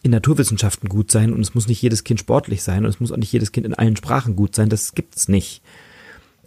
in 0.03 0.11
Naturwissenschaften 0.11 0.89
gut 0.89 1.11
sein 1.11 1.33
und 1.33 1.41
es 1.41 1.55
muss 1.55 1.67
nicht 1.67 1.81
jedes 1.81 2.05
Kind 2.05 2.21
sportlich 2.21 2.63
sein 2.63 2.85
und 2.85 2.91
es 2.91 3.01
muss 3.01 3.11
auch 3.11 3.17
nicht 3.17 3.33
jedes 3.33 3.53
Kind 3.53 3.67
in 3.67 3.75
allen 3.75 3.97
Sprachen 3.97 4.37
gut 4.37 4.55
sein, 4.55 4.69
das 4.69 4.95
gibt's 4.95 5.29
nicht. 5.29 5.63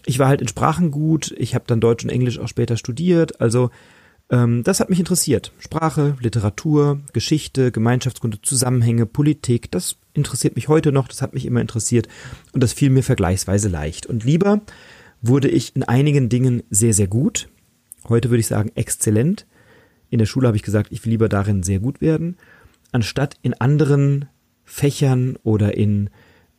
Ich 0.06 0.20
war 0.20 0.28
halt 0.28 0.42
in 0.42 0.48
Sprachen 0.48 0.92
gut, 0.92 1.34
ich 1.38 1.56
habe 1.56 1.66
dann 1.68 1.82
Deutsch 1.82 2.04
und 2.04 2.12
Englisch 2.12 2.40
auch 2.40 2.48
später 2.48 2.78
studiert, 2.78 3.42
also 3.42 3.72
ähm, 4.30 4.64
das 4.64 4.80
hat 4.80 4.92
mich 4.92 5.00
interessiert. 5.00 5.52
Sprache, 5.58 6.16
Literatur, 6.20 7.00
Geschichte, 7.14 7.72
Gemeinschaftskunde, 7.72 8.42
Zusammenhänge, 8.44 9.08
Politik, 9.08 9.72
das 9.72 9.98
interessiert 10.14 10.56
mich 10.56 10.68
heute 10.68 10.92
noch, 10.92 11.08
das 11.08 11.24
hat 11.24 11.34
mich 11.34 11.46
immer 11.46 11.62
interessiert 11.62 12.08
und 12.54 12.62
das 12.62 12.74
fiel 12.74 12.92
mir 12.92 13.04
vergleichsweise 13.04 13.70
leicht. 13.70 14.06
Und 14.06 14.24
lieber 14.24 14.62
wurde 15.22 15.50
ich 15.50 15.76
in 15.76 15.84
einigen 15.84 16.30
Dingen 16.30 16.64
sehr, 16.70 16.94
sehr 16.94 17.08
gut. 17.08 17.50
Heute 18.08 18.30
würde 18.30 18.40
ich 18.40 18.48
sagen 18.48 18.72
exzellent. 18.76 19.46
In 20.10 20.20
der 20.20 20.26
Schule 20.26 20.48
habe 20.48 20.58
ich 20.58 20.64
gesagt, 20.64 20.92
ich 20.92 21.04
will 21.06 21.12
lieber 21.12 21.30
darin 21.30 21.64
sehr 21.64 21.80
gut 21.80 22.02
werden, 22.02 22.38
anstatt 22.92 23.36
in 23.42 23.54
anderen 23.54 24.28
Fächern 24.64 25.38
oder 25.44 25.76
in 25.78 26.10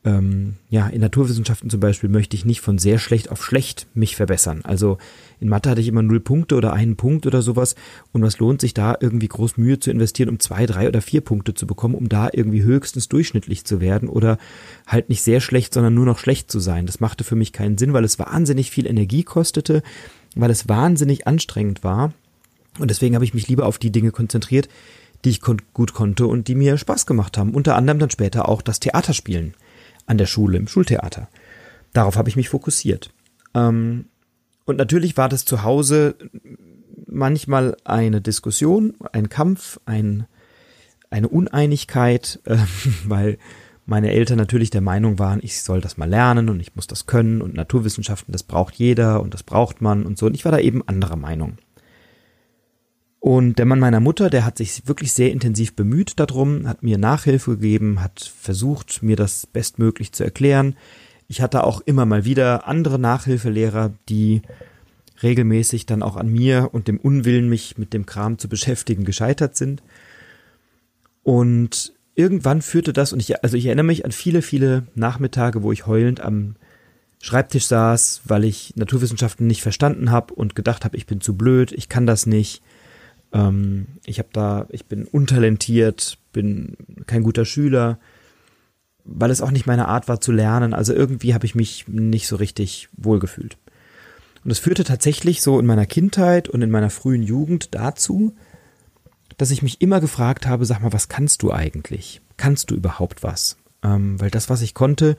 ähm, 0.02 0.54
ja, 0.70 0.86
in 0.88 1.02
Naturwissenschaften 1.02 1.68
zum 1.68 1.80
Beispiel 1.80 2.08
möchte 2.08 2.34
ich 2.34 2.46
nicht 2.46 2.62
von 2.62 2.78
sehr 2.78 2.98
schlecht 2.98 3.30
auf 3.30 3.44
schlecht 3.44 3.86
mich 3.92 4.16
verbessern. 4.16 4.62
Also 4.64 4.96
in 5.40 5.48
Mathe 5.48 5.68
hatte 5.68 5.82
ich 5.82 5.88
immer 5.88 6.02
null 6.02 6.20
Punkte 6.20 6.54
oder 6.56 6.72
einen 6.72 6.96
Punkt 6.96 7.26
oder 7.26 7.42
sowas. 7.42 7.74
Und 8.12 8.22
was 8.22 8.38
lohnt 8.38 8.62
sich 8.62 8.72
da 8.72 8.96
irgendwie 8.98 9.28
groß 9.28 9.58
Mühe 9.58 9.78
zu 9.78 9.90
investieren, 9.90 10.30
um 10.30 10.40
zwei, 10.40 10.64
drei 10.64 10.88
oder 10.88 11.02
vier 11.02 11.20
Punkte 11.20 11.52
zu 11.52 11.66
bekommen, 11.66 11.94
um 11.94 12.08
da 12.08 12.30
irgendwie 12.32 12.62
höchstens 12.62 13.08
durchschnittlich 13.08 13.66
zu 13.66 13.82
werden 13.82 14.08
oder 14.08 14.38
halt 14.86 15.10
nicht 15.10 15.22
sehr 15.22 15.40
schlecht, 15.40 15.74
sondern 15.74 15.94
nur 15.94 16.06
noch 16.06 16.18
schlecht 16.18 16.50
zu 16.50 16.60
sein. 16.60 16.86
Das 16.86 17.00
machte 17.00 17.22
für 17.22 17.36
mich 17.36 17.52
keinen 17.52 17.76
Sinn, 17.76 17.92
weil 17.92 18.04
es 18.04 18.18
wahnsinnig 18.18 18.70
viel 18.70 18.86
Energie 18.86 19.22
kostete, 19.22 19.82
weil 20.34 20.50
es 20.50 20.66
wahnsinnig 20.66 21.26
anstrengend 21.26 21.84
war. 21.84 22.14
Und 22.78 22.90
deswegen 22.90 23.16
habe 23.16 23.24
ich 23.26 23.34
mich 23.34 23.48
lieber 23.48 23.66
auf 23.66 23.76
die 23.76 23.92
Dinge 23.92 24.12
konzentriert, 24.12 24.70
die 25.26 25.30
ich 25.30 25.42
kon 25.42 25.60
gut 25.74 25.92
konnte 25.92 26.26
und 26.26 26.48
die 26.48 26.54
mir 26.54 26.78
Spaß 26.78 27.04
gemacht 27.04 27.36
haben. 27.36 27.52
Unter 27.52 27.76
anderem 27.76 27.98
dann 27.98 28.10
später 28.10 28.48
auch 28.48 28.62
das 28.62 28.80
Theaterspielen 28.80 29.52
an 30.10 30.18
der 30.18 30.26
Schule, 30.26 30.58
im 30.58 30.66
Schultheater. 30.66 31.28
Darauf 31.92 32.16
habe 32.16 32.28
ich 32.28 32.36
mich 32.36 32.48
fokussiert. 32.48 33.10
Ähm, 33.54 34.06
und 34.64 34.76
natürlich 34.76 35.16
war 35.16 35.28
das 35.28 35.44
zu 35.44 35.62
Hause 35.62 36.16
manchmal 37.06 37.76
eine 37.84 38.20
Diskussion, 38.20 38.94
ein 39.12 39.28
Kampf, 39.28 39.78
ein, 39.86 40.26
eine 41.10 41.28
Uneinigkeit, 41.28 42.40
äh, 42.44 42.56
weil 43.04 43.38
meine 43.86 44.10
Eltern 44.10 44.36
natürlich 44.36 44.70
der 44.70 44.80
Meinung 44.80 45.20
waren, 45.20 45.40
ich 45.42 45.62
soll 45.62 45.80
das 45.80 45.96
mal 45.96 46.08
lernen 46.08 46.48
und 46.48 46.58
ich 46.58 46.74
muss 46.74 46.88
das 46.88 47.06
können 47.06 47.40
und 47.40 47.54
Naturwissenschaften, 47.54 48.32
das 48.32 48.42
braucht 48.42 48.74
jeder 48.74 49.22
und 49.22 49.32
das 49.32 49.44
braucht 49.44 49.80
man 49.80 50.04
und 50.04 50.18
so. 50.18 50.26
Und 50.26 50.34
ich 50.34 50.44
war 50.44 50.52
da 50.52 50.58
eben 50.58 50.86
anderer 50.86 51.16
Meinung. 51.16 51.58
Und 53.20 53.58
der 53.58 53.66
Mann 53.66 53.80
meiner 53.80 54.00
Mutter, 54.00 54.30
der 54.30 54.46
hat 54.46 54.56
sich 54.56 54.88
wirklich 54.88 55.12
sehr 55.12 55.30
intensiv 55.30 55.76
bemüht 55.76 56.18
darum, 56.18 56.66
hat 56.66 56.82
mir 56.82 56.96
Nachhilfe 56.96 57.52
gegeben, 57.52 58.02
hat 58.02 58.32
versucht, 58.34 59.02
mir 59.02 59.14
das 59.14 59.46
bestmöglich 59.46 60.12
zu 60.12 60.24
erklären. 60.24 60.74
Ich 61.28 61.42
hatte 61.42 61.64
auch 61.64 61.82
immer 61.82 62.06
mal 62.06 62.24
wieder 62.24 62.66
andere 62.66 62.98
Nachhilfelehrer, 62.98 63.92
die 64.08 64.40
regelmäßig 65.22 65.84
dann 65.84 66.02
auch 66.02 66.16
an 66.16 66.32
mir 66.32 66.70
und 66.72 66.88
dem 66.88 66.98
Unwillen, 66.98 67.50
mich 67.50 67.76
mit 67.76 67.92
dem 67.92 68.06
Kram 68.06 68.38
zu 68.38 68.48
beschäftigen, 68.48 69.04
gescheitert 69.04 69.54
sind. 69.54 69.82
Und 71.22 71.92
irgendwann 72.14 72.62
führte 72.62 72.94
das, 72.94 73.12
und 73.12 73.20
ich, 73.20 73.44
also 73.44 73.54
ich 73.56 73.66
erinnere 73.66 73.84
mich 73.84 74.06
an 74.06 74.12
viele, 74.12 74.40
viele 74.40 74.84
Nachmittage, 74.94 75.62
wo 75.62 75.72
ich 75.72 75.86
heulend 75.86 76.20
am 76.20 76.56
Schreibtisch 77.22 77.66
saß, 77.66 78.22
weil 78.24 78.44
ich 78.44 78.72
Naturwissenschaften 78.76 79.46
nicht 79.46 79.60
verstanden 79.60 80.10
habe 80.10 80.32
und 80.32 80.54
gedacht 80.54 80.86
habe, 80.86 80.96
ich 80.96 81.06
bin 81.06 81.20
zu 81.20 81.36
blöd, 81.36 81.70
ich 81.70 81.90
kann 81.90 82.06
das 82.06 82.24
nicht 82.24 82.62
ähm, 83.32 83.86
ich 84.04 84.18
habe 84.18 84.28
da, 84.32 84.66
ich 84.70 84.86
bin 84.86 85.04
untalentiert, 85.04 86.18
bin 86.32 86.76
kein 87.06 87.22
guter 87.22 87.44
Schüler, 87.44 87.98
weil 89.04 89.30
es 89.30 89.40
auch 89.40 89.50
nicht 89.50 89.66
meine 89.66 89.88
Art 89.88 90.08
war 90.08 90.20
zu 90.20 90.32
lernen. 90.32 90.74
Also 90.74 90.92
irgendwie 90.92 91.34
habe 91.34 91.46
ich 91.46 91.54
mich 91.54 91.88
nicht 91.88 92.26
so 92.26 92.36
richtig 92.36 92.88
wohlgefühlt. 92.96 93.56
Und 94.44 94.50
es 94.50 94.58
führte 94.58 94.84
tatsächlich 94.84 95.42
so 95.42 95.58
in 95.58 95.66
meiner 95.66 95.86
Kindheit 95.86 96.48
und 96.48 96.62
in 96.62 96.70
meiner 96.70 96.90
frühen 96.90 97.22
Jugend 97.22 97.74
dazu, 97.74 98.34
dass 99.36 99.50
ich 99.50 99.62
mich 99.62 99.80
immer 99.80 100.00
gefragt 100.00 100.46
habe, 100.46 100.64
sag 100.64 100.80
mal, 100.80 100.92
was 100.92 101.08
kannst 101.08 101.42
du 101.42 101.52
eigentlich? 101.52 102.20
Kannst 102.36 102.70
du 102.70 102.74
überhaupt 102.74 103.22
was? 103.22 103.56
Ähm, 103.82 104.20
weil 104.20 104.30
das, 104.30 104.50
was 104.50 104.62
ich 104.62 104.74
konnte, 104.74 105.16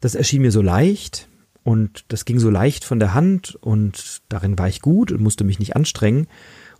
das 0.00 0.14
erschien 0.14 0.42
mir 0.42 0.52
so 0.52 0.62
leicht 0.62 1.28
und 1.64 2.04
das 2.08 2.24
ging 2.24 2.38
so 2.38 2.50
leicht 2.50 2.84
von 2.84 2.98
der 2.98 3.14
Hand 3.14 3.56
und 3.60 4.22
darin 4.28 4.58
war 4.58 4.68
ich 4.68 4.80
gut 4.80 5.10
und 5.10 5.20
musste 5.20 5.44
mich 5.44 5.58
nicht 5.58 5.74
anstrengen. 5.74 6.26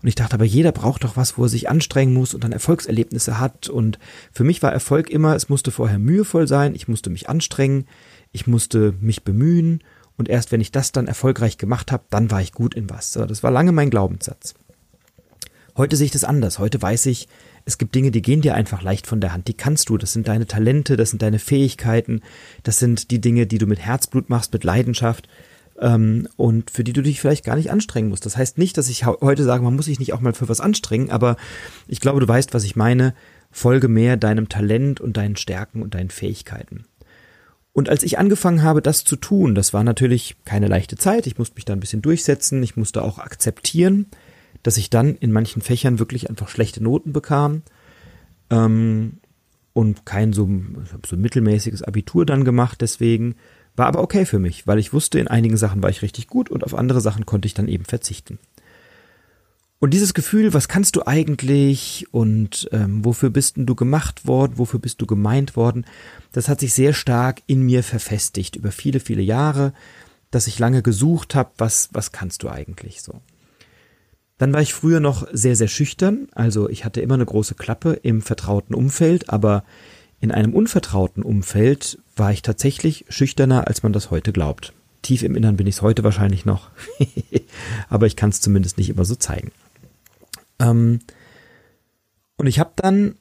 Und 0.06 0.10
ich 0.10 0.14
dachte, 0.14 0.34
aber 0.34 0.44
jeder 0.44 0.70
braucht 0.70 1.02
doch 1.02 1.16
was, 1.16 1.36
wo 1.36 1.42
er 1.42 1.48
sich 1.48 1.68
anstrengen 1.68 2.14
muss 2.14 2.32
und 2.32 2.44
dann 2.44 2.52
Erfolgserlebnisse 2.52 3.40
hat. 3.40 3.68
Und 3.68 3.98
für 4.30 4.44
mich 4.44 4.62
war 4.62 4.72
Erfolg 4.72 5.10
immer, 5.10 5.34
es 5.34 5.48
musste 5.48 5.72
vorher 5.72 5.98
mühevoll 5.98 6.46
sein, 6.46 6.76
ich 6.76 6.86
musste 6.86 7.10
mich 7.10 7.28
anstrengen, 7.28 7.88
ich 8.30 8.46
musste 8.46 8.94
mich 9.00 9.24
bemühen. 9.24 9.82
Und 10.16 10.28
erst 10.28 10.52
wenn 10.52 10.60
ich 10.60 10.70
das 10.70 10.92
dann 10.92 11.08
erfolgreich 11.08 11.58
gemacht 11.58 11.90
habe, 11.90 12.04
dann 12.10 12.30
war 12.30 12.40
ich 12.40 12.52
gut 12.52 12.76
in 12.76 12.88
was. 12.88 13.14
Das 13.14 13.42
war 13.42 13.50
lange 13.50 13.72
mein 13.72 13.90
Glaubenssatz. 13.90 14.54
Heute 15.76 15.96
sehe 15.96 16.06
ich 16.06 16.12
das 16.12 16.22
anders. 16.22 16.60
Heute 16.60 16.80
weiß 16.80 17.06
ich, 17.06 17.26
es 17.64 17.76
gibt 17.76 17.96
Dinge, 17.96 18.12
die 18.12 18.22
gehen 18.22 18.42
dir 18.42 18.54
einfach 18.54 18.82
leicht 18.82 19.08
von 19.08 19.20
der 19.20 19.32
Hand. 19.32 19.48
Die 19.48 19.54
kannst 19.54 19.88
du. 19.88 19.98
Das 19.98 20.12
sind 20.12 20.28
deine 20.28 20.46
Talente, 20.46 20.96
das 20.96 21.10
sind 21.10 21.20
deine 21.20 21.40
Fähigkeiten, 21.40 22.20
das 22.62 22.78
sind 22.78 23.10
die 23.10 23.20
Dinge, 23.20 23.48
die 23.48 23.58
du 23.58 23.66
mit 23.66 23.80
Herzblut 23.80 24.30
machst, 24.30 24.52
mit 24.52 24.62
Leidenschaft 24.62 25.26
ähm, 25.80 26.28
und 26.36 26.70
für 26.70 26.84
die 26.84 26.92
du 26.92 27.02
dich 27.02 27.20
vielleicht 27.20 27.44
gar 27.44 27.56
nicht 27.56 27.70
anstrengen 27.70 28.08
musst. 28.08 28.26
Das 28.26 28.36
heißt 28.36 28.58
nicht, 28.58 28.76
dass 28.78 28.88
ich 28.88 29.06
heute 29.06 29.44
sage, 29.44 29.62
man 29.62 29.76
muss 29.76 29.86
sich 29.86 29.98
nicht 29.98 30.12
auch 30.12 30.20
mal 30.20 30.32
für 30.32 30.48
was 30.48 30.60
anstrengen, 30.60 31.10
aber 31.10 31.36
ich 31.86 32.00
glaube, 32.00 32.20
du 32.20 32.28
weißt, 32.28 32.54
was 32.54 32.64
ich 32.64 32.76
meine. 32.76 33.14
Folge 33.56 33.88
mehr 33.88 34.18
deinem 34.18 34.50
Talent 34.50 35.00
und 35.00 35.16
deinen 35.16 35.36
Stärken 35.36 35.82
und 35.82 35.94
deinen 35.94 36.10
Fähigkeiten. 36.10 36.84
Und 37.72 37.88
als 37.88 38.02
ich 38.02 38.18
angefangen 38.18 38.62
habe, 38.62 38.82
das 38.82 39.04
zu 39.04 39.16
tun, 39.16 39.54
das 39.54 39.72
war 39.72 39.82
natürlich 39.82 40.36
keine 40.44 40.68
leichte 40.68 40.96
Zeit. 40.96 41.26
Ich 41.26 41.38
musste 41.38 41.56
mich 41.56 41.64
da 41.64 41.72
ein 41.72 41.80
bisschen 41.80 42.02
durchsetzen. 42.02 42.62
Ich 42.62 42.76
musste 42.76 43.02
auch 43.02 43.18
akzeptieren, 43.18 44.06
dass 44.62 44.76
ich 44.76 44.90
dann 44.90 45.14
in 45.16 45.32
manchen 45.32 45.62
Fächern 45.62 45.98
wirklich 45.98 46.28
einfach 46.28 46.48
schlechte 46.48 46.82
Noten 46.82 47.12
bekam. 47.12 47.62
Ähm, 48.50 49.18
und 49.72 50.06
kein 50.06 50.32
so, 50.32 50.48
so 51.06 51.16
mittelmäßiges 51.16 51.82
Abitur 51.82 52.24
dann 52.24 52.44
gemacht 52.44 52.80
deswegen. 52.80 53.36
War 53.76 53.86
aber 53.86 54.02
okay 54.02 54.24
für 54.24 54.38
mich, 54.38 54.66
weil 54.66 54.78
ich 54.78 54.92
wusste, 54.92 55.18
in 55.18 55.28
einigen 55.28 55.58
Sachen 55.58 55.82
war 55.82 55.90
ich 55.90 56.02
richtig 56.02 56.28
gut 56.28 56.50
und 56.50 56.64
auf 56.64 56.74
andere 56.74 57.00
Sachen 57.00 57.26
konnte 57.26 57.46
ich 57.46 57.54
dann 57.54 57.68
eben 57.68 57.84
verzichten. 57.84 58.38
Und 59.78 59.92
dieses 59.92 60.14
Gefühl, 60.14 60.54
was 60.54 60.68
kannst 60.68 60.96
du 60.96 61.06
eigentlich 61.06 62.06
und 62.10 62.68
ähm, 62.72 63.04
wofür 63.04 63.28
bist 63.28 63.58
denn 63.58 63.66
du 63.66 63.74
gemacht 63.74 64.26
worden, 64.26 64.54
wofür 64.56 64.80
bist 64.80 65.02
du 65.02 65.06
gemeint 65.06 65.54
worden, 65.54 65.84
das 66.32 66.48
hat 66.48 66.60
sich 66.60 66.72
sehr 66.72 66.94
stark 66.94 67.42
in 67.46 67.60
mir 67.60 67.82
verfestigt 67.82 68.56
über 68.56 68.72
viele, 68.72 69.00
viele 69.00 69.20
Jahre, 69.20 69.74
dass 70.30 70.46
ich 70.46 70.58
lange 70.58 70.82
gesucht 70.82 71.34
habe, 71.34 71.50
was, 71.58 71.90
was 71.92 72.10
kannst 72.10 72.42
du 72.42 72.48
eigentlich 72.48 73.02
so. 73.02 73.20
Dann 74.38 74.54
war 74.54 74.62
ich 74.62 74.72
früher 74.72 75.00
noch 75.00 75.26
sehr, 75.32 75.56
sehr 75.56 75.68
schüchtern, 75.68 76.28
also 76.32 76.70
ich 76.70 76.86
hatte 76.86 77.02
immer 77.02 77.14
eine 77.14 77.26
große 77.26 77.54
Klappe 77.54 77.92
im 77.92 78.22
vertrauten 78.22 78.74
Umfeld, 78.74 79.28
aber 79.28 79.64
in 80.20 80.32
einem 80.32 80.54
unvertrauten 80.54 81.22
Umfeld 81.22 81.98
war 82.16 82.32
ich 82.32 82.42
tatsächlich 82.42 83.04
schüchterner, 83.08 83.68
als 83.68 83.82
man 83.82 83.92
das 83.92 84.10
heute 84.10 84.32
glaubt. 84.32 84.72
Tief 85.02 85.22
im 85.22 85.36
Innern 85.36 85.56
bin 85.56 85.66
ich 85.66 85.76
es 85.76 85.82
heute 85.82 86.02
wahrscheinlich 86.02 86.44
noch, 86.44 86.70
aber 87.88 88.06
ich 88.06 88.16
kann 88.16 88.30
es 88.30 88.40
zumindest 88.40 88.78
nicht 88.78 88.90
immer 88.90 89.04
so 89.04 89.14
zeigen. 89.14 89.52
Ähm, 90.58 91.00
und 92.36 92.46
ich 92.46 92.58
habe 92.58 92.72
dann 92.76 93.16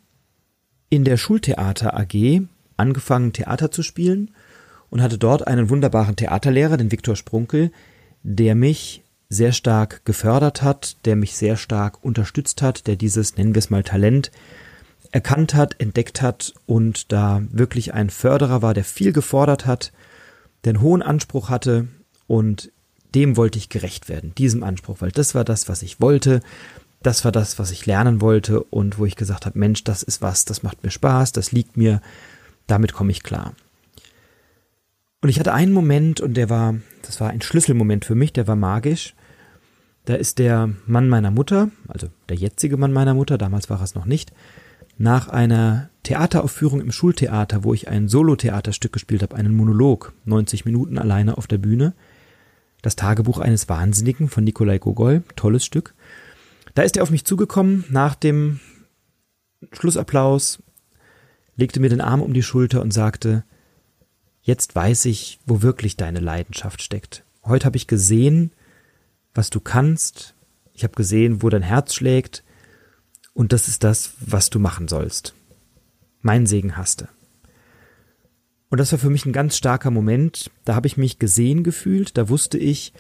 in 0.90 1.04
der 1.04 1.18
Schultheater 1.18 1.98
AG 1.98 2.42
angefangen, 2.78 3.34
Theater 3.34 3.72
zu 3.72 3.84
spielen 3.84 4.32
und 4.90 5.02
hatte 5.02 5.18
dort 5.18 5.48
einen 5.48 5.70
wunderbaren 5.70 6.16
Theaterlehrer, 6.16 6.78
den 6.78 6.92
Viktor 6.92 7.16
Sprunkel, 7.16 7.72
der 8.24 8.56
mich 8.56 9.04
sehr 9.30 9.52
stark 9.52 10.06
gefördert 10.06 10.62
hat, 10.62 10.98
der 11.06 11.16
mich 11.16 11.36
sehr 11.36 11.58
stark 11.58 12.04
unterstützt 12.04 12.62
hat, 12.62 12.88
der 12.88 12.96
dieses, 12.96 13.38
nennen 13.38 13.56
wir 13.56 13.60
es 13.60 13.70
mal 13.70 13.84
Talent, 13.84 14.32
erkannt 15.16 15.54
hat, 15.54 15.80
entdeckt 15.80 16.22
hat 16.22 16.54
und 16.66 17.14
da 17.14 17.42
wirklich 17.50 17.94
ein 17.94 18.10
Förderer 18.10 18.62
war, 18.62 18.74
der 18.74 18.84
viel 18.84 19.14
gefordert 19.14 19.66
hat, 19.66 19.94
der 20.66 20.72
einen 20.72 20.82
hohen 20.82 21.02
Anspruch 21.02 21.50
hatte 21.50 21.88
und 22.28 22.70
dem 23.16 23.38
wollte 23.38 23.58
ich 23.58 23.70
gerecht 23.70 24.10
werden, 24.10 24.36
diesem 24.36 24.62
Anspruch, 24.62 24.98
weil 25.00 25.12
das 25.12 25.34
war 25.34 25.46
das, 25.46 25.70
was 25.70 25.84
ich 25.84 26.02
wollte, 26.02 26.42
das 27.02 27.24
war 27.24 27.32
das, 27.32 27.58
was 27.60 27.72
ich 27.72 27.86
lernen 27.86 28.20
wollte 28.20 28.62
und 28.62 29.00
wo 29.00 29.06
ich 29.06 29.16
gesagt 29.16 29.46
habe, 29.46 29.58
Mensch, 29.58 29.86
das 29.86 30.04
ist 30.04 30.22
was, 30.22 30.44
das 30.44 30.64
macht 30.64 30.84
mir 30.84 30.92
Spaß, 30.92 31.32
das 31.32 31.54
liegt 31.54 31.78
mir, 31.78 32.02
damit 32.68 32.92
komme 32.92 33.12
ich 33.12 33.24
klar. 33.24 33.54
Und 35.22 35.30
ich 35.30 35.40
hatte 35.40 35.54
einen 35.54 35.72
Moment 35.72 36.20
und 36.20 36.34
der 36.34 36.50
war, 36.50 36.76
das 37.04 37.22
war 37.22 37.30
ein 37.30 37.42
Schlüsselmoment 37.42 38.04
für 38.04 38.16
mich, 38.16 38.34
der 38.34 38.48
war 38.48 38.58
magisch. 38.58 39.16
Da 40.04 40.16
ist 40.16 40.40
der 40.40 40.72
Mann 40.88 41.08
meiner 41.08 41.32
Mutter, 41.32 41.70
also 41.88 42.10
der 42.28 42.36
jetzige 42.36 42.76
Mann 42.76 42.92
meiner 42.92 43.14
Mutter, 43.14 43.38
damals 43.38 43.70
war 43.70 43.82
es 43.82 43.96
noch 43.96 44.06
nicht, 44.06 44.34
nach 44.98 45.28
einer 45.28 45.90
Theateraufführung 46.04 46.82
im 46.82 46.92
Schultheater, 46.92 47.64
wo 47.64 47.74
ich 47.74 47.88
ein 47.88 48.08
Solotheaterstück 48.08 48.94
gespielt 48.94 49.24
habe, 49.24 49.36
einen 49.36 49.56
Monolog, 49.56 50.14
90 50.26 50.66
Minuten 50.66 50.98
alleine 50.98 51.38
auf 51.38 51.48
der 51.48 51.58
Bühne, 51.58 51.94
das 52.82 52.96
Tagebuch 52.96 53.40
eines 53.40 53.68
Wahnsinnigen 53.68 54.30
von 54.30 54.44
Nikolai 54.44 54.78
Gogol, 54.78 55.24
tolles 55.36 55.66
Stück. 55.66 55.96
Da 56.76 56.84
ist 56.84 56.96
er 56.98 57.04
auf 57.04 57.10
mich 57.10 57.26
zugekommen 57.26 57.84
nach 57.90 58.16
dem 58.16 58.60
Schlussapplaus, 59.72 60.62
legte 61.56 61.80
mir 61.80 61.90
den 61.90 62.02
Arm 62.02 62.22
um 62.22 62.34
die 62.34 62.44
Schulter 62.44 62.82
und 62.82 62.92
sagte, 62.92 63.44
jetzt 64.42 64.76
weiß 64.76 65.06
ich, 65.06 65.40
wo 65.46 65.62
wirklich 65.62 65.98
deine 65.98 66.20
Leidenschaft 66.20 66.82
steckt. 66.82 67.24
Heute 67.44 67.66
habe 67.66 67.78
ich 67.78 67.88
gesehen, 67.88 68.52
was 69.34 69.50
du 69.50 69.60
kannst, 69.60 70.36
ich 70.74 70.84
habe 70.84 70.94
gesehen, 70.94 71.42
wo 71.42 71.50
dein 71.50 71.64
Herz 71.64 71.96
schlägt, 71.96 72.44
und 73.36 73.52
das 73.52 73.68
ist 73.68 73.84
das, 73.84 74.14
was 74.22 74.50
du 74.50 74.60
machen 74.60 74.88
sollst. 74.88 75.36
Mein 76.22 76.48
Segen 76.48 76.78
hast. 76.78 77.06
Und 78.70 78.80
das 78.80 78.92
war 78.94 78.98
für 78.98 79.10
mich 79.10 79.26
ein 79.26 79.34
ganz 79.34 79.58
starker 79.58 79.92
Moment. 79.92 80.50
Da 80.64 80.74
habe 80.74 80.88
ich 80.88 80.98
mich 80.98 81.20
gesehen 81.20 81.64
gefühlt. 81.64 82.18
Da 82.18 82.30
wusste 82.30 82.58
ich, 82.58 82.94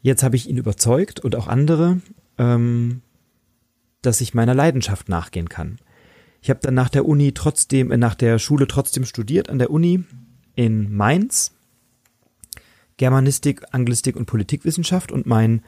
jetzt 0.00 0.22
habe 0.22 0.36
ich 0.36 0.48
ihn 0.48 0.56
überzeugt 0.56 1.20
und 1.20 1.36
auch 1.36 1.48
andere, 1.48 2.00
ähm, 2.38 3.02
dass 4.00 4.22
ich 4.22 4.34
meiner 4.34 4.54
Leidenschaft 4.54 5.10
nachgehen 5.10 5.50
kann. 5.50 5.78
Ich 6.40 6.48
habe 6.48 6.60
dann 6.60 6.74
nach 6.74 6.88
der 6.88 7.04
Uni 7.04 7.32
trotzdem, 7.32 7.92
äh, 7.92 7.98
nach 7.98 8.14
der 8.14 8.38
Schule 8.38 8.66
trotzdem 8.66 9.04
studiert 9.04 9.50
an 9.50 9.58
der 9.58 9.70
Uni 9.70 10.02
in 10.56 10.96
Mainz. 10.96 11.52
Germanistik, 12.96 13.62
Anglistik 13.70 14.16
und 14.16 14.26
Politikwissenschaft 14.26 15.12
und 15.12 15.26
mein 15.26 15.62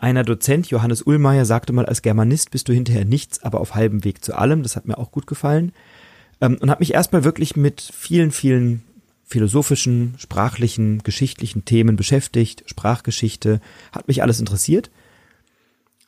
einer 0.00 0.24
Dozent, 0.24 0.68
Johannes 0.68 1.02
Ullmeier, 1.02 1.44
sagte 1.44 1.72
mal, 1.72 1.86
als 1.86 2.02
Germanist 2.02 2.50
bist 2.50 2.68
du 2.68 2.72
hinterher 2.72 3.04
nichts, 3.04 3.42
aber 3.42 3.60
auf 3.60 3.74
halbem 3.74 4.04
Weg 4.04 4.24
zu 4.24 4.34
allem. 4.34 4.62
Das 4.62 4.74
hat 4.76 4.86
mir 4.86 4.98
auch 4.98 5.12
gut 5.12 5.26
gefallen 5.26 5.72
ähm, 6.40 6.56
und 6.60 6.70
habe 6.70 6.80
mich 6.80 6.94
erstmal 6.94 7.24
wirklich 7.24 7.56
mit 7.56 7.80
vielen, 7.80 8.30
vielen 8.30 8.82
philosophischen, 9.24 10.14
sprachlichen, 10.18 11.02
geschichtlichen 11.04 11.64
Themen 11.64 11.96
beschäftigt, 11.96 12.64
Sprachgeschichte, 12.66 13.60
hat 13.92 14.08
mich 14.08 14.22
alles 14.22 14.40
interessiert. 14.40 14.90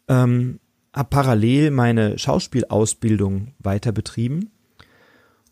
Ähm, 0.09 0.59
habe 0.93 1.09
parallel 1.09 1.71
meine 1.71 2.19
Schauspielausbildung 2.19 3.55
weiter 3.61 3.93
betrieben 3.93 4.51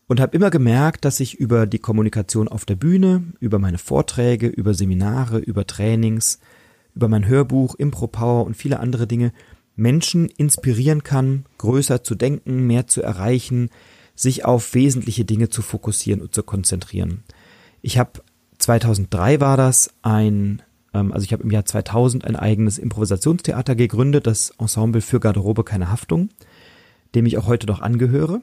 und 0.07 0.19
habe 0.19 0.35
immer 0.35 0.49
gemerkt, 0.49 1.05
dass 1.05 1.19
ich 1.19 1.35
über 1.35 1.65
die 1.65 1.79
Kommunikation 1.79 2.47
auf 2.47 2.65
der 2.65 2.75
Bühne, 2.75 3.23
über 3.39 3.57
meine 3.57 3.77
Vorträge, 3.77 4.47
über 4.47 4.73
Seminare, 4.73 5.39
über 5.39 5.65
Trainings, 5.65 6.39
über 6.95 7.07
mein 7.07 7.27
Hörbuch, 7.27 7.75
Impro 7.75 8.07
Power 8.07 8.45
und 8.45 8.55
viele 8.55 8.79
andere 8.79 9.07
Dinge 9.07 9.31
Menschen 9.75 10.27
inspirieren 10.29 11.03
kann, 11.03 11.45
größer 11.57 12.03
zu 12.03 12.15
denken, 12.15 12.67
mehr 12.67 12.87
zu 12.87 13.01
erreichen, 13.01 13.69
sich 14.15 14.45
auf 14.45 14.73
wesentliche 14.73 15.25
Dinge 15.25 15.49
zu 15.49 15.61
fokussieren 15.61 16.21
und 16.21 16.35
zu 16.35 16.43
konzentrieren. 16.43 17.23
Ich 17.81 17.97
habe 17.97 18.21
2003 18.59 19.39
war 19.39 19.57
das 19.57 19.93
ein, 20.01 20.61
ähm, 20.93 21.11
also 21.11 21.23
ich 21.23 21.33
habe 21.33 21.43
im 21.43 21.51
Jahr 21.51 21.65
2000 21.65 22.25
ein 22.25 22.35
eigenes 22.35 22.77
Improvisationstheater 22.77 23.75
gegründet, 23.75 24.27
das 24.27 24.51
Ensemble 24.59 25.01
für 25.01 25.19
Garderobe 25.19 25.63
keine 25.63 25.89
Haftung, 25.89 26.29
dem 27.15 27.25
ich 27.25 27.37
auch 27.37 27.47
heute 27.47 27.65
noch 27.67 27.81
angehöre. 27.81 28.41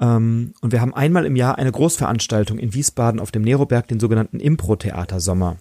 Ähm, 0.00 0.54
und 0.60 0.72
wir 0.72 0.80
haben 0.80 0.94
einmal 0.94 1.26
im 1.26 1.36
Jahr 1.36 1.58
eine 1.58 1.72
Großveranstaltung 1.72 2.58
in 2.58 2.74
Wiesbaden 2.74 3.20
auf 3.20 3.30
dem 3.30 3.42
Neroberg, 3.42 3.88
den 3.88 4.00
sogenannten 4.00 4.40
Impro-Theater-Sommer. 4.40 5.58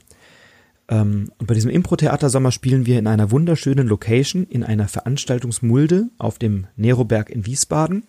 Ähm, 0.88 1.32
und 1.38 1.48
bei 1.48 1.54
diesem 1.54 1.72
Impro-Theater-Sommer 1.72 2.52
spielen 2.52 2.86
wir 2.86 3.00
in 3.00 3.08
einer 3.08 3.32
wunderschönen 3.32 3.88
Location, 3.88 4.46
in 4.46 4.64
einer 4.64 4.88
Veranstaltungsmulde 4.88 6.10
auf 6.18 6.38
dem 6.38 6.68
Neroberg 6.76 7.30
in 7.30 7.46
Wiesbaden. 7.46 8.06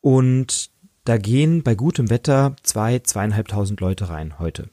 Und 0.00 0.70
da 1.04 1.16
gehen 1.16 1.62
bei 1.62 1.74
gutem 1.74 2.10
Wetter 2.10 2.56
zwei, 2.62 3.00
zweieinhalbtausend 3.00 3.80
Leute 3.80 4.08
rein 4.08 4.38
heute. 4.38 4.70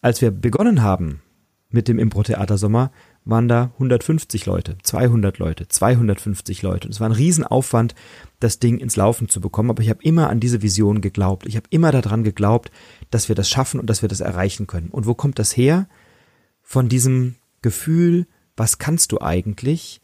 Als 0.00 0.20
wir 0.20 0.30
begonnen 0.30 0.82
haben 0.82 1.22
mit 1.70 1.88
dem 1.88 1.98
Impro-Theater-Sommer, 1.98 2.90
waren 3.28 3.48
da 3.48 3.70
150 3.74 4.46
Leute, 4.46 4.76
200 4.82 5.38
Leute, 5.38 5.68
250 5.68 6.62
Leute. 6.62 6.88
Und 6.88 6.94
es 6.94 7.00
war 7.00 7.08
ein 7.08 7.12
Riesenaufwand, 7.12 7.94
das 8.40 8.58
Ding 8.58 8.78
ins 8.78 8.96
Laufen 8.96 9.28
zu 9.28 9.40
bekommen. 9.40 9.70
Aber 9.70 9.82
ich 9.82 9.90
habe 9.90 10.02
immer 10.02 10.30
an 10.30 10.40
diese 10.40 10.62
Vision 10.62 11.00
geglaubt. 11.00 11.46
Ich 11.46 11.56
habe 11.56 11.66
immer 11.70 11.92
daran 11.92 12.24
geglaubt, 12.24 12.70
dass 13.10 13.28
wir 13.28 13.34
das 13.34 13.48
schaffen 13.48 13.80
und 13.80 13.88
dass 13.88 14.02
wir 14.02 14.08
das 14.08 14.20
erreichen 14.20 14.66
können. 14.66 14.88
Und 14.88 15.06
wo 15.06 15.14
kommt 15.14 15.38
das 15.38 15.56
her? 15.56 15.88
Von 16.62 16.88
diesem 16.88 17.36
Gefühl, 17.62 18.26
was 18.56 18.78
kannst 18.78 19.12
du 19.12 19.20
eigentlich? 19.20 20.00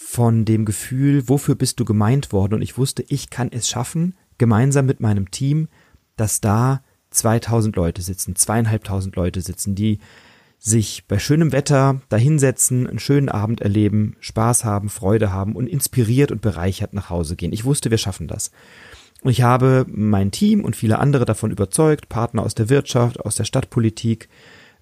von 0.00 0.44
dem 0.44 0.64
Gefühl, 0.64 1.28
wofür 1.28 1.56
bist 1.56 1.80
du 1.80 1.84
gemeint 1.84 2.32
worden? 2.32 2.54
Und 2.54 2.62
ich 2.62 2.78
wusste, 2.78 3.04
ich 3.08 3.30
kann 3.30 3.50
es 3.50 3.68
schaffen, 3.68 4.14
gemeinsam 4.38 4.86
mit 4.86 5.00
meinem 5.00 5.32
Team, 5.32 5.66
dass 6.16 6.40
da 6.40 6.84
2000 7.10 7.74
Leute 7.74 8.00
sitzen, 8.00 8.36
zweieinhalbtausend 8.36 9.16
Leute 9.16 9.40
sitzen, 9.40 9.74
die 9.74 9.98
sich 10.58 11.04
bei 11.06 11.18
schönem 11.18 11.52
Wetter 11.52 12.00
dahinsetzen, 12.08 12.86
einen 12.86 12.98
schönen 12.98 13.28
Abend 13.28 13.60
erleben, 13.60 14.16
Spaß 14.20 14.64
haben, 14.64 14.88
Freude 14.88 15.32
haben 15.32 15.54
und 15.54 15.68
inspiriert 15.68 16.32
und 16.32 16.42
bereichert 16.42 16.94
nach 16.94 17.10
Hause 17.10 17.36
gehen. 17.36 17.52
Ich 17.52 17.64
wusste, 17.64 17.90
wir 17.90 17.98
schaffen 17.98 18.28
das. 18.28 18.50
Und 19.22 19.30
ich 19.30 19.42
habe 19.42 19.86
mein 19.88 20.30
Team 20.30 20.64
und 20.64 20.76
viele 20.76 20.98
andere 20.98 21.24
davon 21.24 21.50
überzeugt, 21.50 22.08
Partner 22.08 22.42
aus 22.42 22.54
der 22.54 22.68
Wirtschaft, 22.68 23.20
aus 23.20 23.34
der 23.34 23.44
Stadtpolitik, 23.44 24.28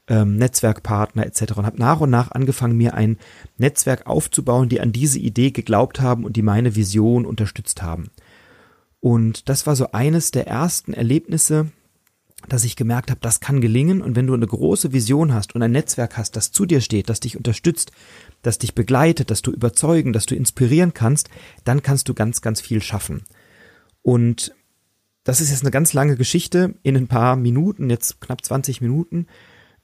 ähm, 0.09 0.37
Netzwerkpartner 0.37 1.27
etc. 1.27 1.57
und 1.57 1.67
habe 1.67 1.79
nach 1.79 2.01
und 2.01 2.11
nach 2.11 2.31
angefangen, 2.31 2.77
mir 2.77 2.95
ein 2.95 3.19
Netzwerk 3.59 4.07
aufzubauen, 4.07 4.69
die 4.69 4.81
an 4.81 4.93
diese 4.93 5.19
Idee 5.19 5.51
geglaubt 5.51 6.01
haben 6.01 6.25
und 6.25 6.37
die 6.37 6.43
meine 6.43 6.77
Vision 6.77 7.27
unterstützt 7.27 7.83
haben. 7.83 8.11
Und 9.01 9.49
das 9.49 9.67
war 9.67 9.77
so 9.77 9.93
eines 9.93 10.31
der 10.31 10.47
ersten 10.47 10.93
Erlebnisse, 10.93 11.71
dass 12.49 12.65
ich 12.65 12.77
gemerkt 12.77 13.11
habe, 13.11 13.21
das 13.21 13.41
kann 13.41 13.61
gelingen. 13.61 14.03
Und 14.03 14.17
wenn 14.17 14.27
du 14.27 14.35
eine 14.35 14.47
große 14.47 14.93
Vision 14.93 15.35
hast 15.35 15.55
und 15.55 15.63
ein 15.63 15.73
Netzwerk 15.73 16.17
hast, 16.17 16.37
das 16.37 16.53
zu 16.53 16.67
dir 16.67 16.81
steht, 16.81 17.09
das 17.09 17.21
dich 17.21 17.37
unterstützt, 17.37 17.93
das 18.43 18.59
dich 18.59 18.75
begleitet, 18.75 19.31
das 19.31 19.43
du 19.43 19.51
überzeugen, 19.53 20.13
das 20.13 20.27
du 20.27 20.35
inspirieren 20.35 20.95
kannst, 20.95 21.29
dann 21.65 21.83
kannst 21.83 22.09
du 22.09 22.15
ganz, 22.15 22.41
ganz 22.41 22.61
viel 22.61 22.83
schaffen. 22.83 23.23
Und 24.03 24.55
das 25.25 25.41
ist 25.41 25.51
jetzt 25.51 25.63
eine 25.63 25.73
ganz 25.73 25.93
lange 25.93 26.17
Geschichte 26.17 26.75
in 26.83 26.97
ein 26.97 27.09
paar 27.09 27.35
Minuten, 27.35 27.91
jetzt 27.91 28.21
knapp 28.21 28.45
20 28.45 28.81
Minuten. 28.81 29.27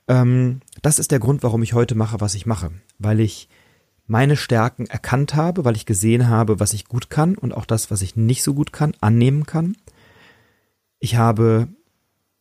Ähm, 0.06 0.60
das 0.82 1.00
ist 1.00 1.10
der 1.10 1.18
Grund, 1.18 1.42
warum 1.42 1.62
ich 1.62 1.72
heute 1.72 1.96
mache, 1.96 2.20
was 2.20 2.34
ich 2.34 2.46
mache. 2.46 2.70
Weil 2.98 3.18
ich 3.18 3.48
meine 4.06 4.36
Stärken 4.36 4.86
erkannt 4.86 5.34
habe, 5.34 5.64
weil 5.64 5.74
ich 5.74 5.86
gesehen 5.86 6.28
habe, 6.28 6.60
was 6.60 6.74
ich 6.74 6.86
gut 6.86 7.10
kann 7.10 7.36
und 7.36 7.52
auch 7.52 7.66
das, 7.66 7.90
was 7.90 8.02
ich 8.02 8.14
nicht 8.14 8.42
so 8.42 8.54
gut 8.54 8.72
kann, 8.72 8.94
annehmen 9.00 9.46
kann. 9.46 9.76
Ich 10.98 11.16
habe 11.16 11.68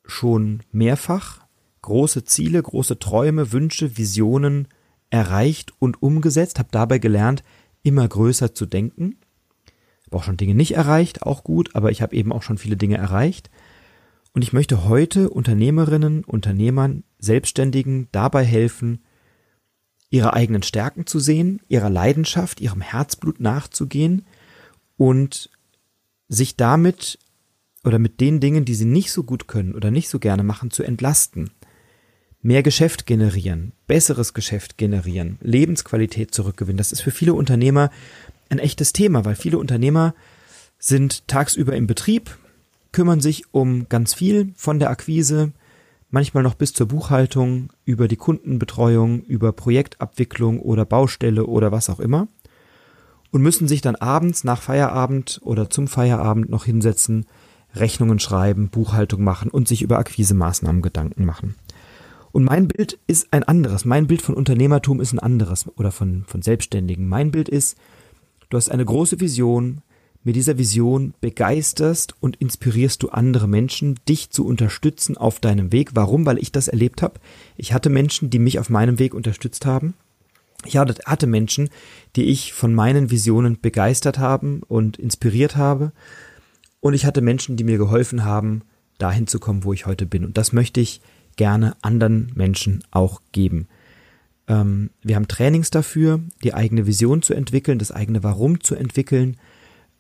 schon 0.06 0.64
mehrfach 0.72 1.42
große 1.82 2.24
Ziele, 2.26 2.62
große 2.62 3.00
Träume, 3.00 3.52
Wünsche, 3.52 3.98
Visionen 3.98 4.68
erreicht 5.10 5.74
und 5.80 6.02
umgesetzt, 6.02 6.60
habe 6.60 6.70
dabei 6.72 7.00
gelernt, 7.00 7.44
immer 7.84 8.08
größer 8.08 8.54
zu 8.54 8.66
denken. 8.66 9.18
Habe 10.06 10.18
auch 10.18 10.24
schon 10.24 10.38
Dinge 10.38 10.56
nicht 10.56 10.76
erreicht, 10.76 11.24
auch 11.24 11.44
gut, 11.44 11.76
aber 11.76 11.92
ich 11.92 12.02
habe 12.02 12.16
eben 12.16 12.32
auch 12.32 12.44
schon 12.44 12.58
viele 12.58 12.78
Dinge 12.78 12.98
erreicht. 12.98 13.50
Und 14.34 14.44
ich 14.44 14.54
möchte 14.54 14.86
heute 14.88 15.30
Unternehmerinnen, 15.30 16.24
Unternehmern, 16.24 17.04
Selbstständigen 17.20 18.08
dabei 18.12 18.46
helfen, 18.46 19.04
ihre 20.10 20.34
eigenen 20.34 20.64
Stärken 20.64 21.06
zu 21.06 21.20
sehen, 21.20 21.62
ihrer 21.68 21.90
Leidenschaft, 21.90 22.62
ihrem 22.62 22.82
Herzblut 22.82 23.40
nachzugehen 23.40 24.26
und 24.98 25.50
sich 26.28 26.56
damit 26.56 27.20
oder 27.84 28.00
mit 28.00 28.20
den 28.20 28.40
Dingen, 28.40 28.66
die 28.66 28.76
sie 28.76 28.86
nicht 28.86 29.12
so 29.12 29.24
gut 29.24 29.48
können 29.48 29.74
oder 29.74 29.92
nicht 29.92 30.10
so 30.10 30.20
gerne 30.20 30.44
machen, 30.44 30.72
zu 30.72 30.84
entlasten. 30.84 31.52
Mehr 32.42 32.64
Geschäft 32.64 33.06
generieren, 33.06 33.74
besseres 33.88 34.34
Geschäft 34.34 34.78
generieren, 34.78 35.38
Lebensqualität 35.42 36.34
zurückgewinnen. 36.34 36.78
Das 36.78 36.92
ist 36.92 37.02
für 37.02 37.12
viele 37.12 37.34
Unternehmer 37.34 37.92
ein 38.50 38.60
echtes 38.60 38.94
Thema, 38.94 39.26
weil 39.26 39.36
viele 39.36 39.58
Unternehmer 39.58 40.16
sind 40.80 41.28
tagsüber 41.28 41.76
im 41.76 41.88
Betrieb, 41.88 42.38
kümmern 42.92 43.22
sich 43.22 43.54
um 43.54 43.88
ganz 43.90 44.14
viel 44.14 44.54
von 44.56 44.80
der 44.80 44.90
Akquise, 44.90 45.52
manchmal 46.10 46.44
noch 46.44 46.56
bis 46.56 46.74
zur 46.74 46.88
Buchhaltung, 46.88 47.72
über 47.86 48.08
die 48.08 48.18
Kundenbetreuung, 48.18 49.22
über 49.22 49.54
Projektabwicklung 49.54 50.60
oder 50.60 50.86
Baustelle 50.86 51.46
oder 51.46 51.72
was 51.72 51.90
auch 51.90 52.00
immer 52.00 52.28
und 53.32 53.42
müssen 53.42 53.68
sich 53.68 53.82
dann 53.82 53.96
abends 53.96 54.44
nach 54.44 54.62
Feierabend 54.62 55.40
oder 55.44 55.70
zum 55.70 55.88
Feierabend 55.88 56.50
noch 56.50 56.66
hinsetzen, 56.66 57.26
Rechnungen 57.76 58.20
schreiben, 58.20 58.70
Buchhaltung 58.70 59.24
machen 59.24 59.50
und 59.50 59.68
sich 59.68 59.82
über 59.82 60.00
Akquisemaßnahmen 60.00 60.82
Gedanken 60.82 61.26
machen. 61.26 61.56
Und 62.32 62.44
mein 62.44 62.68
Bild 62.68 62.98
ist 63.08 63.28
ein 63.32 63.44
anderes. 63.44 63.86
Mein 63.86 64.08
Bild 64.08 64.22
von 64.22 64.36
Unternehmertum 64.36 65.02
ist 65.02 65.14
ein 65.14 65.20
anderes 65.20 65.68
oder 65.78 65.92
von, 65.92 66.24
von 66.28 66.42
Selbstständigen. 66.42 67.08
Mein 67.08 67.32
Bild 67.32 67.50
ist, 67.50 67.78
du 68.50 68.58
hast 68.58 68.70
eine 68.70 68.86
große 68.86 69.20
Vision, 69.20 69.82
mit 70.24 70.36
dieser 70.36 70.58
Vision 70.58 71.14
begeisterst 71.20 72.14
und 72.20 72.36
inspirierst 72.36 73.02
du 73.02 73.10
andere 73.10 73.48
Menschen, 73.48 74.00
dich 74.08 74.30
zu 74.30 74.46
unterstützen 74.46 75.18
auf 75.18 75.40
deinem 75.40 75.72
Weg. 75.72 75.92
Warum? 75.96 76.26
Weil 76.26 76.38
ich 76.38 76.52
das 76.52 76.68
erlebt 76.68 77.02
habe. 77.02 77.20
Ich 77.58 77.74
hatte 77.74 77.90
Menschen, 77.90 78.30
die 78.30 78.40
mich 78.40 78.60
auf 78.60 78.70
meinem 78.70 79.00
Weg 79.00 79.14
unterstützt 79.14 79.66
haben. 79.66 79.96
Ich 80.64 80.78
hatte 80.78 81.26
Menschen, 81.26 81.70
die 82.16 82.26
ich 82.26 82.54
von 82.54 82.76
meinen 82.76 83.10
Visionen 83.10 83.60
begeistert 83.60 84.20
haben 84.20 84.62
und 84.68 84.98
inspiriert 84.98 85.56
habe. 85.56 85.92
Und 86.82 86.94
ich 86.94 87.06
hatte 87.06 87.22
Menschen, 87.22 87.56
die 87.56 87.64
mir 87.64 87.78
geholfen 87.78 88.26
haben, 88.26 88.64
dahin 88.98 89.28
zu 89.28 89.40
kommen, 89.40 89.64
wo 89.64 89.72
ich 89.72 89.86
heute 89.86 90.06
bin. 90.06 90.26
Und 90.26 90.38
das 90.38 90.52
möchte 90.52 90.82
ich 90.82 91.02
gerne 91.38 91.76
anderen 91.82 92.32
Menschen 92.36 92.84
auch 92.92 93.22
geben. 93.32 93.68
Ähm, 94.48 94.90
wir 95.02 95.16
haben 95.16 95.30
Trainings 95.30 95.70
dafür, 95.70 96.20
die 96.44 96.54
eigene 96.54 96.86
Vision 96.86 97.22
zu 97.22 97.34
entwickeln, 97.34 97.80
das 97.80 97.92
eigene 97.92 98.24
Warum 98.24 98.62
zu 98.62 98.76
entwickeln 98.76 99.38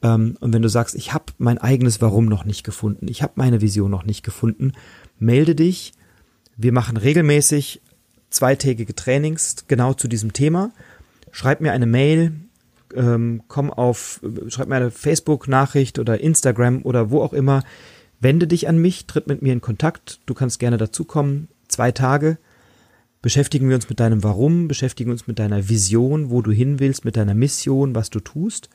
ähm, 0.02 0.38
und 0.39 0.54
wenn 0.54 0.62
du 0.62 0.70
sagst, 0.70 0.96
ich 0.96 1.13
habe 1.13 1.26
mein 1.38 1.58
eigenes 1.58 2.02
Warum 2.02 2.26
noch 2.26 2.46
nicht 2.46 2.63
gefunden, 2.63 3.08
ich 3.08 3.22
habe 3.22 3.34
meine 3.36 3.62
Vision 3.62 3.91
noch 3.91 4.04
nicht 4.04 4.24
gefunden, 4.24 4.74
melde 5.20 5.56
dich. 5.56 5.94
Wir 6.58 6.72
machen 6.72 6.98
regelmäßig 6.98 7.82
zweitägige 8.30 8.96
Trainings 8.96 9.65
genau 9.67 9.94
zu 9.94 10.08
diesem 10.08 10.34
Thema. 10.34 10.72
Schreib 11.32 11.62
mir 11.62 11.72
eine 11.72 11.86
Mail, 11.86 12.34
ähm, 12.95 13.43
komm 13.47 13.71
auf, 13.71 14.21
schreib 14.47 14.67
mir 14.67 14.75
eine 14.75 14.91
Facebook-Nachricht 14.91 15.99
oder 15.99 16.19
Instagram 16.19 16.82
oder 16.84 17.12
wo 17.12 17.21
auch 17.21 17.34
immer. 17.34 17.63
Wende 18.19 18.47
dich 18.47 18.67
an 18.67 18.77
mich, 18.77 19.08
tritt 19.08 19.27
mit 19.27 19.41
mir 19.41 19.54
in 19.54 19.62
Kontakt. 19.62 20.19
Du 20.25 20.34
kannst 20.34 20.60
gerne 20.60 20.77
dazukommen. 20.77 21.47
Zwei 21.67 21.91
Tage 21.91 22.38
beschäftigen 23.21 23.69
wir 23.69 23.75
uns 23.75 23.89
mit 23.89 23.99
deinem 23.99 24.23
Warum, 24.23 24.67
beschäftigen 24.67 25.12
uns 25.12 25.27
mit 25.27 25.39
deiner 25.39 25.69
Vision, 25.69 26.30
wo 26.30 26.41
du 26.41 26.51
hin 26.51 26.80
willst, 26.80 27.06
mit 27.06 27.17
deiner 27.17 27.34
Mission, 27.34 27.95
was 27.95 28.10
du 28.10 28.19
tust. 28.19 28.69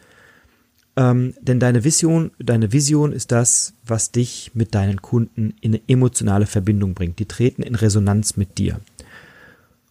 Ähm, 0.97 1.35
denn 1.41 1.61
deine 1.61 1.85
Vision, 1.85 2.31
deine 2.39 2.73
Vision 2.73 3.13
ist 3.13 3.31
das, 3.31 3.75
was 3.85 4.13
dich 4.13 4.53
mit 4.55 4.75
deinen 4.75 5.03
Kunden 5.03 5.55
in 5.61 5.75
eine 5.75 5.83
emotionale 5.89 6.47
Verbindung 6.47 6.95
bringt. 6.95 7.19
Die 7.19 7.27
treten 7.27 7.63
in 7.63 7.75
Resonanz 7.75 8.37
mit 8.37 8.57
dir. 8.59 8.81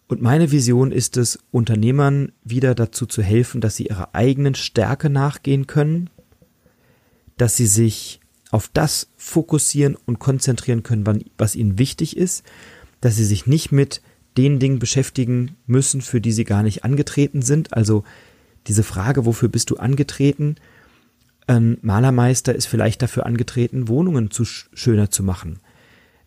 Und 0.07 0.21
meine 0.21 0.51
Vision 0.51 0.91
ist 0.91 1.17
es, 1.17 1.39
Unternehmern 1.51 2.31
wieder 2.43 2.75
dazu 2.75 3.05
zu 3.05 3.23
helfen, 3.23 3.59
dass 3.61 3.75
sie 3.75 3.87
ihrer 3.87 4.13
eigenen 4.13 4.53
Stärke 4.53 5.09
nachgehen 5.09 5.65
können, 5.65 6.09
dass 7.37 7.57
sie 7.57 7.65
sich 7.65 8.19
auf 8.51 8.69
das 8.71 9.09
fokussieren 9.17 9.97
und 10.05 10.19
konzentrieren 10.19 10.83
können, 10.83 11.25
was 11.37 11.55
ihnen 11.55 11.79
wichtig 11.79 12.15
ist, 12.15 12.43
dass 13.01 13.15
sie 13.15 13.25
sich 13.25 13.47
nicht 13.47 13.71
mit 13.71 14.01
den 14.37 14.59
Dingen 14.59 14.79
beschäftigen 14.79 15.55
müssen, 15.65 16.01
für 16.01 16.21
die 16.21 16.31
sie 16.31 16.43
gar 16.43 16.61
nicht 16.61 16.83
angetreten 16.83 17.41
sind. 17.41 17.73
Also 17.73 18.03
diese 18.67 18.83
Frage, 18.83 19.25
wofür 19.25 19.49
bist 19.49 19.71
du 19.71 19.77
angetreten, 19.77 20.55
ein 21.47 21.77
Malermeister 21.81 22.55
ist 22.55 22.65
vielleicht 22.65 23.01
dafür 23.01 23.25
angetreten, 23.25 23.87
Wohnungen 23.87 24.31
zu 24.31 24.45
schöner 24.45 25.11
zu 25.11 25.23
machen. 25.23 25.59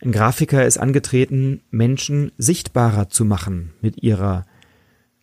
Ein 0.00 0.12
Grafiker 0.12 0.64
ist 0.64 0.78
angetreten, 0.78 1.62
Menschen 1.70 2.32
sichtbarer 2.38 3.08
zu 3.08 3.24
machen 3.24 3.72
mit 3.80 4.02
ihrer 4.02 4.46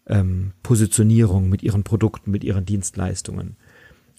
ähm, 0.07 0.51
Positionierung, 0.63 1.49
mit 1.49 1.63
ihren 1.63 1.83
Produkten, 1.83 2.31
mit 2.31 2.43
ihren 2.43 2.65
Dienstleistungen. 2.65 3.55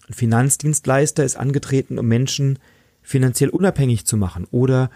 Ein 0.09 0.15
Finanzdienstleister 0.15 1.25
ist 1.25 1.37
angetreten, 1.37 1.99
um 1.99 2.07
Menschen 2.07 2.59
finanziell 3.03 3.51
unabhängig 3.51 4.07
zu 4.07 4.17
machen 4.17 4.47
oder 4.51 4.91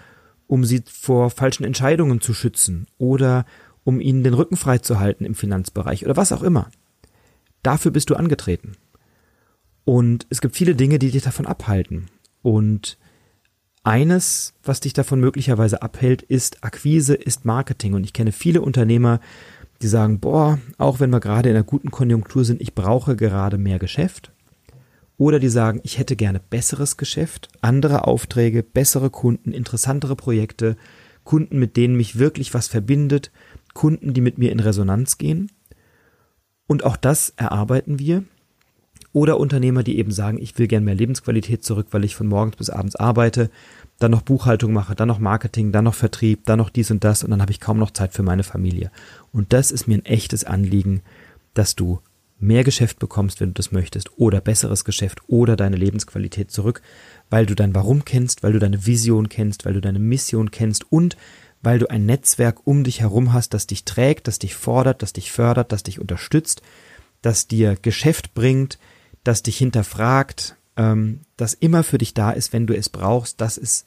um 0.47 0.65
sie 0.65 0.83
vor 0.91 1.31
falschen 1.31 1.65
Entscheidungen 1.65 2.21
zu 2.21 2.35
schützen 2.35 2.87
oder 2.99 3.45
um 3.85 4.01
ihnen 4.01 4.25
den 4.25 4.35
Rücken 4.35 4.57
frei 4.57 4.79
zu 4.79 4.99
halten 4.99 5.25
im 5.25 5.35
Finanzbereich 5.35 6.05
oder 6.05 6.17
was 6.17 6.33
auch 6.33 6.43
immer. 6.43 6.71
Dafür 7.63 7.91
bist 7.91 8.11
du 8.11 8.15
angetreten. 8.15 8.73
Und 9.85 10.27
es 10.31 10.41
gibt 10.41 10.57
viele 10.57 10.75
Dinge, 10.75 10.99
die 10.99 11.11
dich 11.11 11.23
davon 11.23 11.47
abhalten. 11.47 12.07
Und 12.43 12.99
eines, 13.83 14.55
was 14.63 14.81
dich 14.81 14.93
davon 14.93 15.21
möglicherweise 15.21 15.83
abhält, 15.83 16.23
ist 16.23 16.63
Akquise, 16.63 17.15
ist 17.15 17.45
Marketing. 17.45 17.95
Und 17.95 18.05
ich 18.05 18.13
kenne 18.13 18.33
viele 18.33 18.61
Unternehmer, 18.61 19.21
die 19.83 19.89
sagen, 19.89 20.21
boah, 20.21 20.59
auch 20.79 21.01
wenn 21.01 21.11
wir 21.11 21.21
gerade 21.21 21.49
in 21.49 21.57
einer 21.57 21.65
guten 21.65 21.91
Konjunktur 21.91 22.45
sind, 22.45 22.61
ich 22.61 22.75
brauche 22.75 23.17
gerade 23.17 23.57
mehr 23.57 23.79
Geschäft. 23.79 24.33
Oder 25.17 25.39
die 25.39 25.49
sagen, 25.49 25.81
ich 25.83 25.99
hätte 25.99 26.17
gerne 26.17 26.41
besseres 26.41 26.97
Geschäft, 26.97 27.49
andere 27.61 28.07
Aufträge, 28.07 28.63
bessere 28.63 29.11
Kunden, 29.11 29.53
interessantere 29.53 30.17
Projekte, 30.17 30.77
Kunden, 31.25 31.59
mit 31.59 31.77
denen 31.77 31.97
mich 31.97 32.19
wirklich 32.19 32.55
was 32.55 32.69
verbindet, 32.69 33.31
Kunden, 33.75 34.15
die 34.15 34.21
mit 34.21 34.39
mir 34.39 34.51
in 34.51 34.61
Resonanz 34.61 35.19
gehen. 35.19 35.51
Und 36.67 36.85
auch 36.85 36.97
das 36.97 37.35
erarbeiten 37.37 37.99
wir 37.99 38.25
oder 39.13 39.39
Unternehmer, 39.39 39.83
die 39.83 39.99
eben 39.99 40.13
sagen, 40.13 40.39
ich 40.41 40.59
will 40.59 40.69
gern 40.69 40.85
mehr 40.85 40.95
Lebensqualität 40.95 41.65
zurück, 41.65 41.89
weil 41.91 42.05
ich 42.05 42.15
von 42.15 42.29
morgens 42.29 42.57
bis 42.57 42.71
abends 42.71 42.97
arbeite, 42.97 43.51
dann 43.99 44.13
noch 44.13 44.23
Buchhaltung 44.23 44.73
mache, 44.73 44.95
dann 44.95 45.09
noch 45.09 45.19
Marketing, 45.19 45.73
dann 45.73 45.85
noch 45.85 45.95
Vertrieb, 45.95 46.45
dann 46.47 46.59
noch 46.59 46.71
dies 46.71 46.91
und 46.91 47.05
das 47.05 47.25
und 47.25 47.31
dann 47.31 47.43
habe 47.43 47.53
ich 47.53 47.61
kaum 47.61 47.79
noch 47.79 47.91
Zeit 47.91 48.15
für 48.15 48.23
meine 48.23 48.45
Familie. 48.45 48.91
Und 49.33 49.53
das 49.53 49.71
ist 49.71 49.89
mir 49.89 49.97
ein 49.97 50.05
echtes 50.05 50.45
Anliegen, 50.45 51.03
dass 51.55 51.77
du 51.77 52.01
mehr 52.39 52.65
Geschäft 52.65 52.99
bekommst, 52.99 53.41
wenn 53.41 53.51
du 53.51 53.55
das 53.55 53.73
möchtest, 53.73 54.19
oder 54.19 54.41
besseres 54.41 54.85
Geschäft 54.85 55.21
oder 55.27 55.57
deine 55.57 55.77
Lebensqualität 55.77 56.51
zurück, 56.51 56.81
weil 57.29 57.47
du 57.47 57.55
dein 57.55 57.75
Warum 57.75 58.05
kennst, 58.05 58.43
weil 58.43 58.53
du 58.53 58.59
deine 58.59 58.87
Vision 58.87 59.29
kennst, 59.29 59.67
weil 59.67 59.75
du 59.75 59.81
deine 59.81 59.99
Mission 59.99 60.51
kennst 60.51 60.91
und 60.91 61.17
weil 61.63 61.79
du 61.79 61.91
ein 61.91 62.07
Netzwerk 62.07 62.67
um 62.67 62.85
dich 62.85 63.01
herum 63.01 63.35
hast, 63.35 63.53
das 63.53 63.67
dich 63.67 63.85
trägt, 63.85 64.29
das 64.29 64.39
dich 64.39 64.55
fordert, 64.55 65.03
das 65.03 65.13
dich 65.13 65.31
fördert, 65.31 65.73
das 65.73 65.83
dich 65.83 66.01
unterstützt, 66.01 66.63
das 67.21 67.47
dir 67.47 67.77
Geschäft 67.77 68.33
bringt, 68.33 68.79
das 69.25 69.43
dich 69.43 69.59
hinterfragt, 69.59 70.57
ähm, 70.77 71.21
das 71.37 71.55
immer 71.55 71.83
für 71.85 71.99
dich 71.99 72.15
da 72.15 72.31
ist, 72.31 72.53
wenn 72.53 72.67
du 72.67 72.77
es 72.77 72.89
brauchst. 72.89 73.41
Das 73.41 73.57
ist 73.57 73.87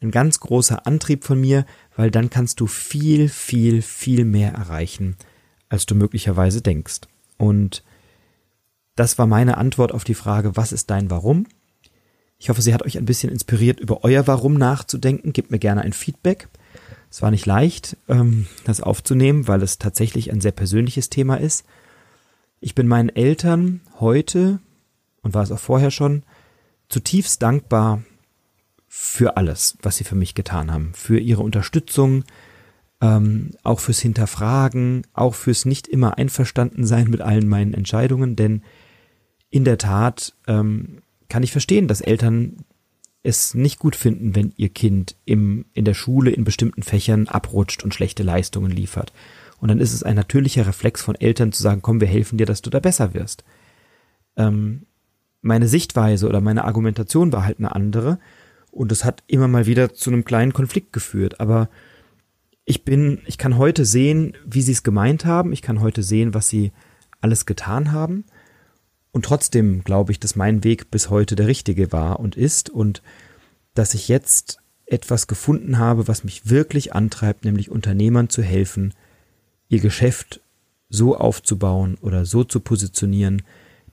ein 0.00 0.10
ganz 0.10 0.40
großer 0.40 0.86
Antrieb 0.86 1.24
von 1.24 1.40
mir, 1.40 1.66
weil 1.96 2.10
dann 2.10 2.30
kannst 2.30 2.60
du 2.60 2.66
viel, 2.66 3.28
viel, 3.28 3.82
viel 3.82 4.24
mehr 4.24 4.52
erreichen, 4.52 5.16
als 5.68 5.86
du 5.86 5.94
möglicherweise 5.94 6.62
denkst. 6.62 7.00
Und 7.36 7.82
das 8.96 9.18
war 9.18 9.26
meine 9.26 9.58
Antwort 9.58 9.92
auf 9.92 10.04
die 10.04 10.14
Frage, 10.14 10.56
was 10.56 10.72
ist 10.72 10.90
dein 10.90 11.10
Warum? 11.10 11.46
Ich 12.38 12.48
hoffe, 12.48 12.62
sie 12.62 12.72
hat 12.72 12.82
euch 12.82 12.96
ein 12.96 13.04
bisschen 13.04 13.30
inspiriert, 13.30 13.80
über 13.80 14.02
euer 14.02 14.26
Warum 14.26 14.54
nachzudenken. 14.54 15.34
Gebt 15.34 15.50
mir 15.50 15.58
gerne 15.58 15.82
ein 15.82 15.92
Feedback. 15.92 16.48
Es 17.10 17.20
war 17.20 17.30
nicht 17.30 17.44
leicht, 17.44 17.96
ähm, 18.08 18.46
das 18.64 18.80
aufzunehmen, 18.80 19.46
weil 19.46 19.62
es 19.62 19.78
tatsächlich 19.78 20.32
ein 20.32 20.40
sehr 20.40 20.52
persönliches 20.52 21.10
Thema 21.10 21.36
ist. 21.36 21.66
Ich 22.60 22.74
bin 22.74 22.88
meinen 22.88 23.10
Eltern 23.10 23.80
heute 23.98 24.60
und 25.22 25.34
war 25.34 25.42
es 25.42 25.52
auch 25.52 25.58
vorher 25.58 25.90
schon, 25.90 26.22
zutiefst 26.88 27.42
dankbar 27.42 28.02
für 28.88 29.36
alles, 29.36 29.78
was 29.82 29.96
sie 29.96 30.04
für 30.04 30.16
mich 30.16 30.34
getan 30.34 30.72
haben, 30.72 30.92
für 30.94 31.18
ihre 31.18 31.42
Unterstützung, 31.42 32.24
ähm, 33.00 33.52
auch 33.62 33.80
fürs 33.80 34.00
Hinterfragen, 34.00 35.06
auch 35.14 35.34
fürs 35.34 35.64
nicht 35.64 35.86
immer 35.86 36.18
einverstanden 36.18 36.84
sein 36.86 37.08
mit 37.08 37.20
allen 37.20 37.48
meinen 37.48 37.74
Entscheidungen, 37.74 38.36
denn 38.36 38.62
in 39.50 39.64
der 39.64 39.78
Tat 39.78 40.34
ähm, 40.46 41.02
kann 41.28 41.42
ich 41.42 41.52
verstehen, 41.52 41.88
dass 41.88 42.00
Eltern 42.00 42.64
es 43.22 43.54
nicht 43.54 43.78
gut 43.78 43.96
finden, 43.96 44.34
wenn 44.34 44.52
ihr 44.56 44.70
Kind 44.70 45.16
im, 45.24 45.66
in 45.74 45.84
der 45.84 45.94
Schule 45.94 46.30
in 46.30 46.44
bestimmten 46.44 46.82
Fächern 46.82 47.28
abrutscht 47.28 47.84
und 47.84 47.94
schlechte 47.94 48.22
Leistungen 48.22 48.70
liefert. 48.70 49.12
Und 49.58 49.68
dann 49.68 49.78
ist 49.80 49.92
es 49.92 50.02
ein 50.02 50.16
natürlicher 50.16 50.66
Reflex 50.66 51.02
von 51.02 51.16
Eltern 51.16 51.52
zu 51.52 51.62
sagen, 51.62 51.82
komm, 51.82 52.00
wir 52.00 52.08
helfen 52.08 52.38
dir, 52.38 52.46
dass 52.46 52.62
du 52.62 52.70
da 52.70 52.80
besser 52.80 53.12
wirst. 53.12 53.44
Ähm, 54.36 54.86
meine 55.42 55.68
Sichtweise 55.68 56.28
oder 56.28 56.40
meine 56.40 56.64
Argumentation 56.64 57.32
war 57.32 57.44
halt 57.44 57.58
eine 57.58 57.74
andere 57.74 58.18
und 58.70 58.92
es 58.92 59.04
hat 59.04 59.22
immer 59.26 59.48
mal 59.48 59.66
wieder 59.66 59.94
zu 59.94 60.10
einem 60.10 60.24
kleinen 60.24 60.52
Konflikt 60.52 60.92
geführt. 60.92 61.40
Aber 61.40 61.68
ich 62.64 62.84
bin, 62.84 63.20
ich 63.26 63.38
kann 63.38 63.58
heute 63.58 63.84
sehen, 63.84 64.36
wie 64.46 64.62
sie 64.62 64.72
es 64.72 64.82
gemeint 64.82 65.24
haben. 65.24 65.52
Ich 65.52 65.62
kann 65.62 65.80
heute 65.80 66.02
sehen, 66.02 66.34
was 66.34 66.48
sie 66.48 66.72
alles 67.20 67.46
getan 67.46 67.92
haben. 67.92 68.24
Und 69.12 69.24
trotzdem 69.24 69.82
glaube 69.82 70.12
ich, 70.12 70.20
dass 70.20 70.36
mein 70.36 70.62
Weg 70.62 70.90
bis 70.90 71.10
heute 71.10 71.34
der 71.34 71.48
richtige 71.48 71.90
war 71.90 72.20
und 72.20 72.36
ist 72.36 72.70
und 72.70 73.02
dass 73.74 73.94
ich 73.94 74.08
jetzt 74.08 74.58
etwas 74.86 75.26
gefunden 75.26 75.78
habe, 75.78 76.06
was 76.06 76.24
mich 76.24 76.48
wirklich 76.48 76.94
antreibt, 76.94 77.44
nämlich 77.44 77.70
Unternehmern 77.70 78.28
zu 78.28 78.42
helfen, 78.42 78.94
ihr 79.68 79.80
Geschäft 79.80 80.40
so 80.88 81.16
aufzubauen 81.16 81.96
oder 82.00 82.24
so 82.24 82.44
zu 82.44 82.60
positionieren, 82.60 83.42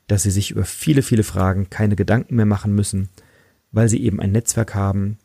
dass 0.08 0.24
sie 0.24 0.32
sich 0.32 0.52
über 0.52 0.65
viele, 0.65 1.02
viele 1.02 1.24
Fragen 1.24 1.70
keine 1.70 1.96
Gedanken 1.96 2.36
mehr 2.36 2.46
machen 2.46 2.74
müssen, 2.74 3.10
weil 3.72 3.89
sie 3.89 4.02
eben 4.04 4.20
ein 4.20 4.32
Netzwerk 4.32 4.74
haben, 4.74 5.17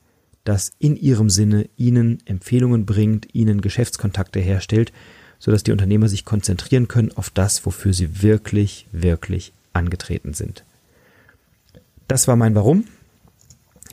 das 0.44 0.72
in 0.78 0.96
ihrem 0.96 1.30
Sinne 1.30 1.68
ihnen 1.76 2.18
Empfehlungen 2.26 2.84
bringt, 2.84 3.32
ihnen 3.32 3.60
Geschäftskontakte 3.60 4.40
herstellt, 4.40 4.92
sodass 5.38 5.62
die 5.62 5.72
Unternehmer 5.72 6.08
sich 6.08 6.24
konzentrieren 6.24 6.88
können 6.88 7.12
auf 7.12 7.30
das, 7.30 7.64
wofür 7.64 7.92
sie 7.92 8.22
wirklich, 8.22 8.86
wirklich 8.92 9.52
angetreten 9.72 10.34
sind. 10.34 10.64
Das 12.08 12.28
war 12.28 12.36
mein 12.36 12.54
Warum. 12.54 12.84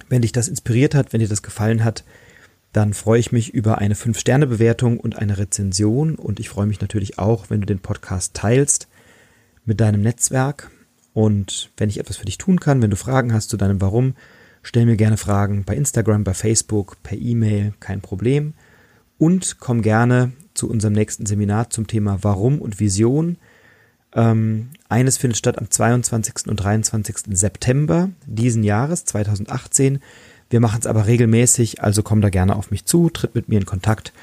Wenn 0.10 0.24
dich 0.24 0.32
das 0.32 0.48
inspiriert 0.48 0.96
hat, 0.96 1.14
wenn 1.14 1.20
dir 1.20 1.28
das 1.28 1.44
gefallen 1.44 1.84
hat, 1.84 2.04
dann 2.74 2.94
freue 2.94 3.20
ich 3.20 3.32
mich 3.32 3.54
über 3.54 3.78
eine 3.78 3.96
5-Sterne-Bewertung 3.96 5.00
und 5.00 5.18
eine 5.18 5.38
Rezension 5.38 6.16
und 6.16 6.40
ich 6.40 6.50
freue 6.50 6.68
mich 6.68 6.82
natürlich 6.82 7.18
auch, 7.18 7.50
wenn 7.50 7.62
du 7.62 7.68
den 7.68 7.80
Podcast 7.80 8.34
teilst 8.34 8.88
mit 9.66 9.80
deinem 9.80 10.02
Netzwerk 10.02 10.70
und 11.20 11.70
wenn 11.76 11.90
ich 11.90 12.00
etwas 12.00 12.16
für 12.16 12.26
dich 12.26 12.38
tun 12.38 12.62
kann, 12.62 12.82
wenn 12.82 12.92
du 12.92 12.96
Fragen 12.96 13.34
hast 13.34 13.50
zu 13.50 13.58
deinem 13.58 13.82
Warum, 13.82 14.16
stell 14.64 14.86
mir 14.86 14.96
gerne 14.96 15.18
Fragen 15.18 15.66
bei 15.66 15.76
Instagram, 15.76 16.24
bei 16.24 16.34
Facebook, 16.34 16.98
per 17.04 17.18
E-Mail, 17.18 17.74
kein 17.82 18.00
Problem 18.00 18.54
und 19.18 19.58
komm 19.60 19.82
gerne 19.82 20.32
zu 20.54 20.70
unserem 20.70 20.94
nächsten 20.94 21.26
Seminar 21.26 21.70
zum 21.70 21.88
Thema 21.88 22.20
Warum 22.22 22.62
und 22.62 22.80
Vision. 22.80 23.38
Ähm, 24.14 24.70
eines 24.88 25.18
findet 25.18 25.38
statt 25.38 25.58
am 25.58 25.70
22. 25.70 26.48
und 26.48 26.56
23. 26.56 27.18
September 27.38 28.10
diesen 28.26 28.64
Jahres 28.64 29.04
2018 29.06 30.00
wir 30.50 30.60
machen 30.60 30.80
es 30.80 30.88
aber 30.88 31.06
regelmäßig, 31.06 31.84
also 31.84 32.02
komm 32.02 32.22
da 32.22 32.30
gerne 32.30 32.56
auf 32.56 32.72
mich 32.72 32.86
zu, 32.86 33.10
tritt 33.10 33.36
mit 33.36 33.50
mir 33.50 33.60
in 33.60 33.66
Kontakt 33.66 34.14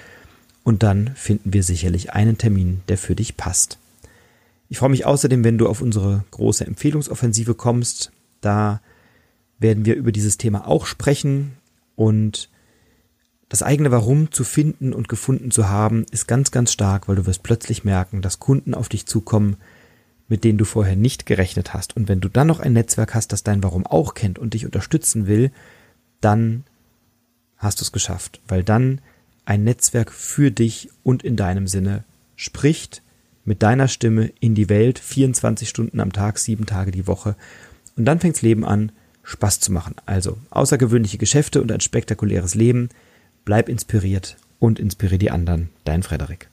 und 0.64 0.82
dann 0.82 1.12
finden 1.14 1.52
wir 1.52 1.62
sicherlich 1.62 2.12
einen 2.12 2.36
Termin, 2.36 2.80
der 2.88 2.98
für 2.98 3.14
dich 3.14 3.36
passt. 3.36 3.78
Ich 4.68 4.78
freue 4.78 4.90
mich 4.90 5.06
außerdem, 5.06 5.44
wenn 5.44 5.58
du 5.58 5.68
auf 5.68 5.80
unsere 5.80 6.24
große 6.30 6.66
Empfehlungsoffensive 6.66 7.54
kommst. 7.54 8.10
Da 8.40 8.80
werden 9.58 9.84
wir 9.84 9.94
über 9.94 10.12
dieses 10.12 10.38
Thema 10.38 10.66
auch 10.66 10.86
sprechen 10.86 11.52
und 11.94 12.50
das 13.48 13.62
eigene 13.62 13.92
Warum 13.92 14.32
zu 14.32 14.42
finden 14.42 14.92
und 14.92 15.08
gefunden 15.08 15.50
zu 15.52 15.68
haben, 15.68 16.04
ist 16.10 16.26
ganz, 16.26 16.50
ganz 16.50 16.72
stark, 16.72 17.06
weil 17.06 17.16
du 17.16 17.26
wirst 17.26 17.44
plötzlich 17.44 17.84
merken, 17.84 18.22
dass 18.22 18.40
Kunden 18.40 18.74
auf 18.74 18.88
dich 18.88 19.06
zukommen, 19.06 19.56
mit 20.28 20.42
denen 20.42 20.58
du 20.58 20.64
vorher 20.64 20.96
nicht 20.96 21.26
gerechnet 21.26 21.72
hast. 21.72 21.96
Und 21.96 22.08
wenn 22.08 22.20
du 22.20 22.28
dann 22.28 22.48
noch 22.48 22.58
ein 22.58 22.72
Netzwerk 22.72 23.14
hast, 23.14 23.32
das 23.32 23.44
dein 23.44 23.62
Warum 23.62 23.86
auch 23.86 24.14
kennt 24.14 24.40
und 24.40 24.54
dich 24.54 24.64
unterstützen 24.64 25.28
will, 25.28 25.52
dann 26.20 26.64
hast 27.56 27.80
du 27.80 27.84
es 27.84 27.92
geschafft, 27.92 28.40
weil 28.48 28.64
dann 28.64 29.00
ein 29.44 29.62
Netzwerk 29.62 30.10
für 30.10 30.50
dich 30.50 30.90
und 31.04 31.22
in 31.22 31.36
deinem 31.36 31.68
Sinne 31.68 32.02
spricht 32.34 33.02
mit 33.46 33.62
deiner 33.62 33.88
Stimme 33.88 34.32
in 34.40 34.54
die 34.54 34.68
Welt 34.68 34.98
24 34.98 35.68
Stunden 35.68 36.00
am 36.00 36.12
Tag, 36.12 36.38
sieben 36.38 36.66
Tage 36.66 36.90
die 36.90 37.06
Woche. 37.06 37.36
Und 37.96 38.04
dann 38.04 38.20
fängt's 38.20 38.42
Leben 38.42 38.64
an, 38.64 38.92
Spaß 39.22 39.60
zu 39.60 39.72
machen. 39.72 39.94
Also 40.04 40.36
außergewöhnliche 40.50 41.18
Geschäfte 41.18 41.62
und 41.62 41.72
ein 41.72 41.80
spektakuläres 41.80 42.54
Leben. 42.54 42.90
Bleib 43.44 43.68
inspiriert 43.68 44.36
und 44.58 44.78
inspiriere 44.78 45.18
die 45.18 45.30
anderen. 45.30 45.70
Dein 45.84 46.02
Frederik. 46.02 46.48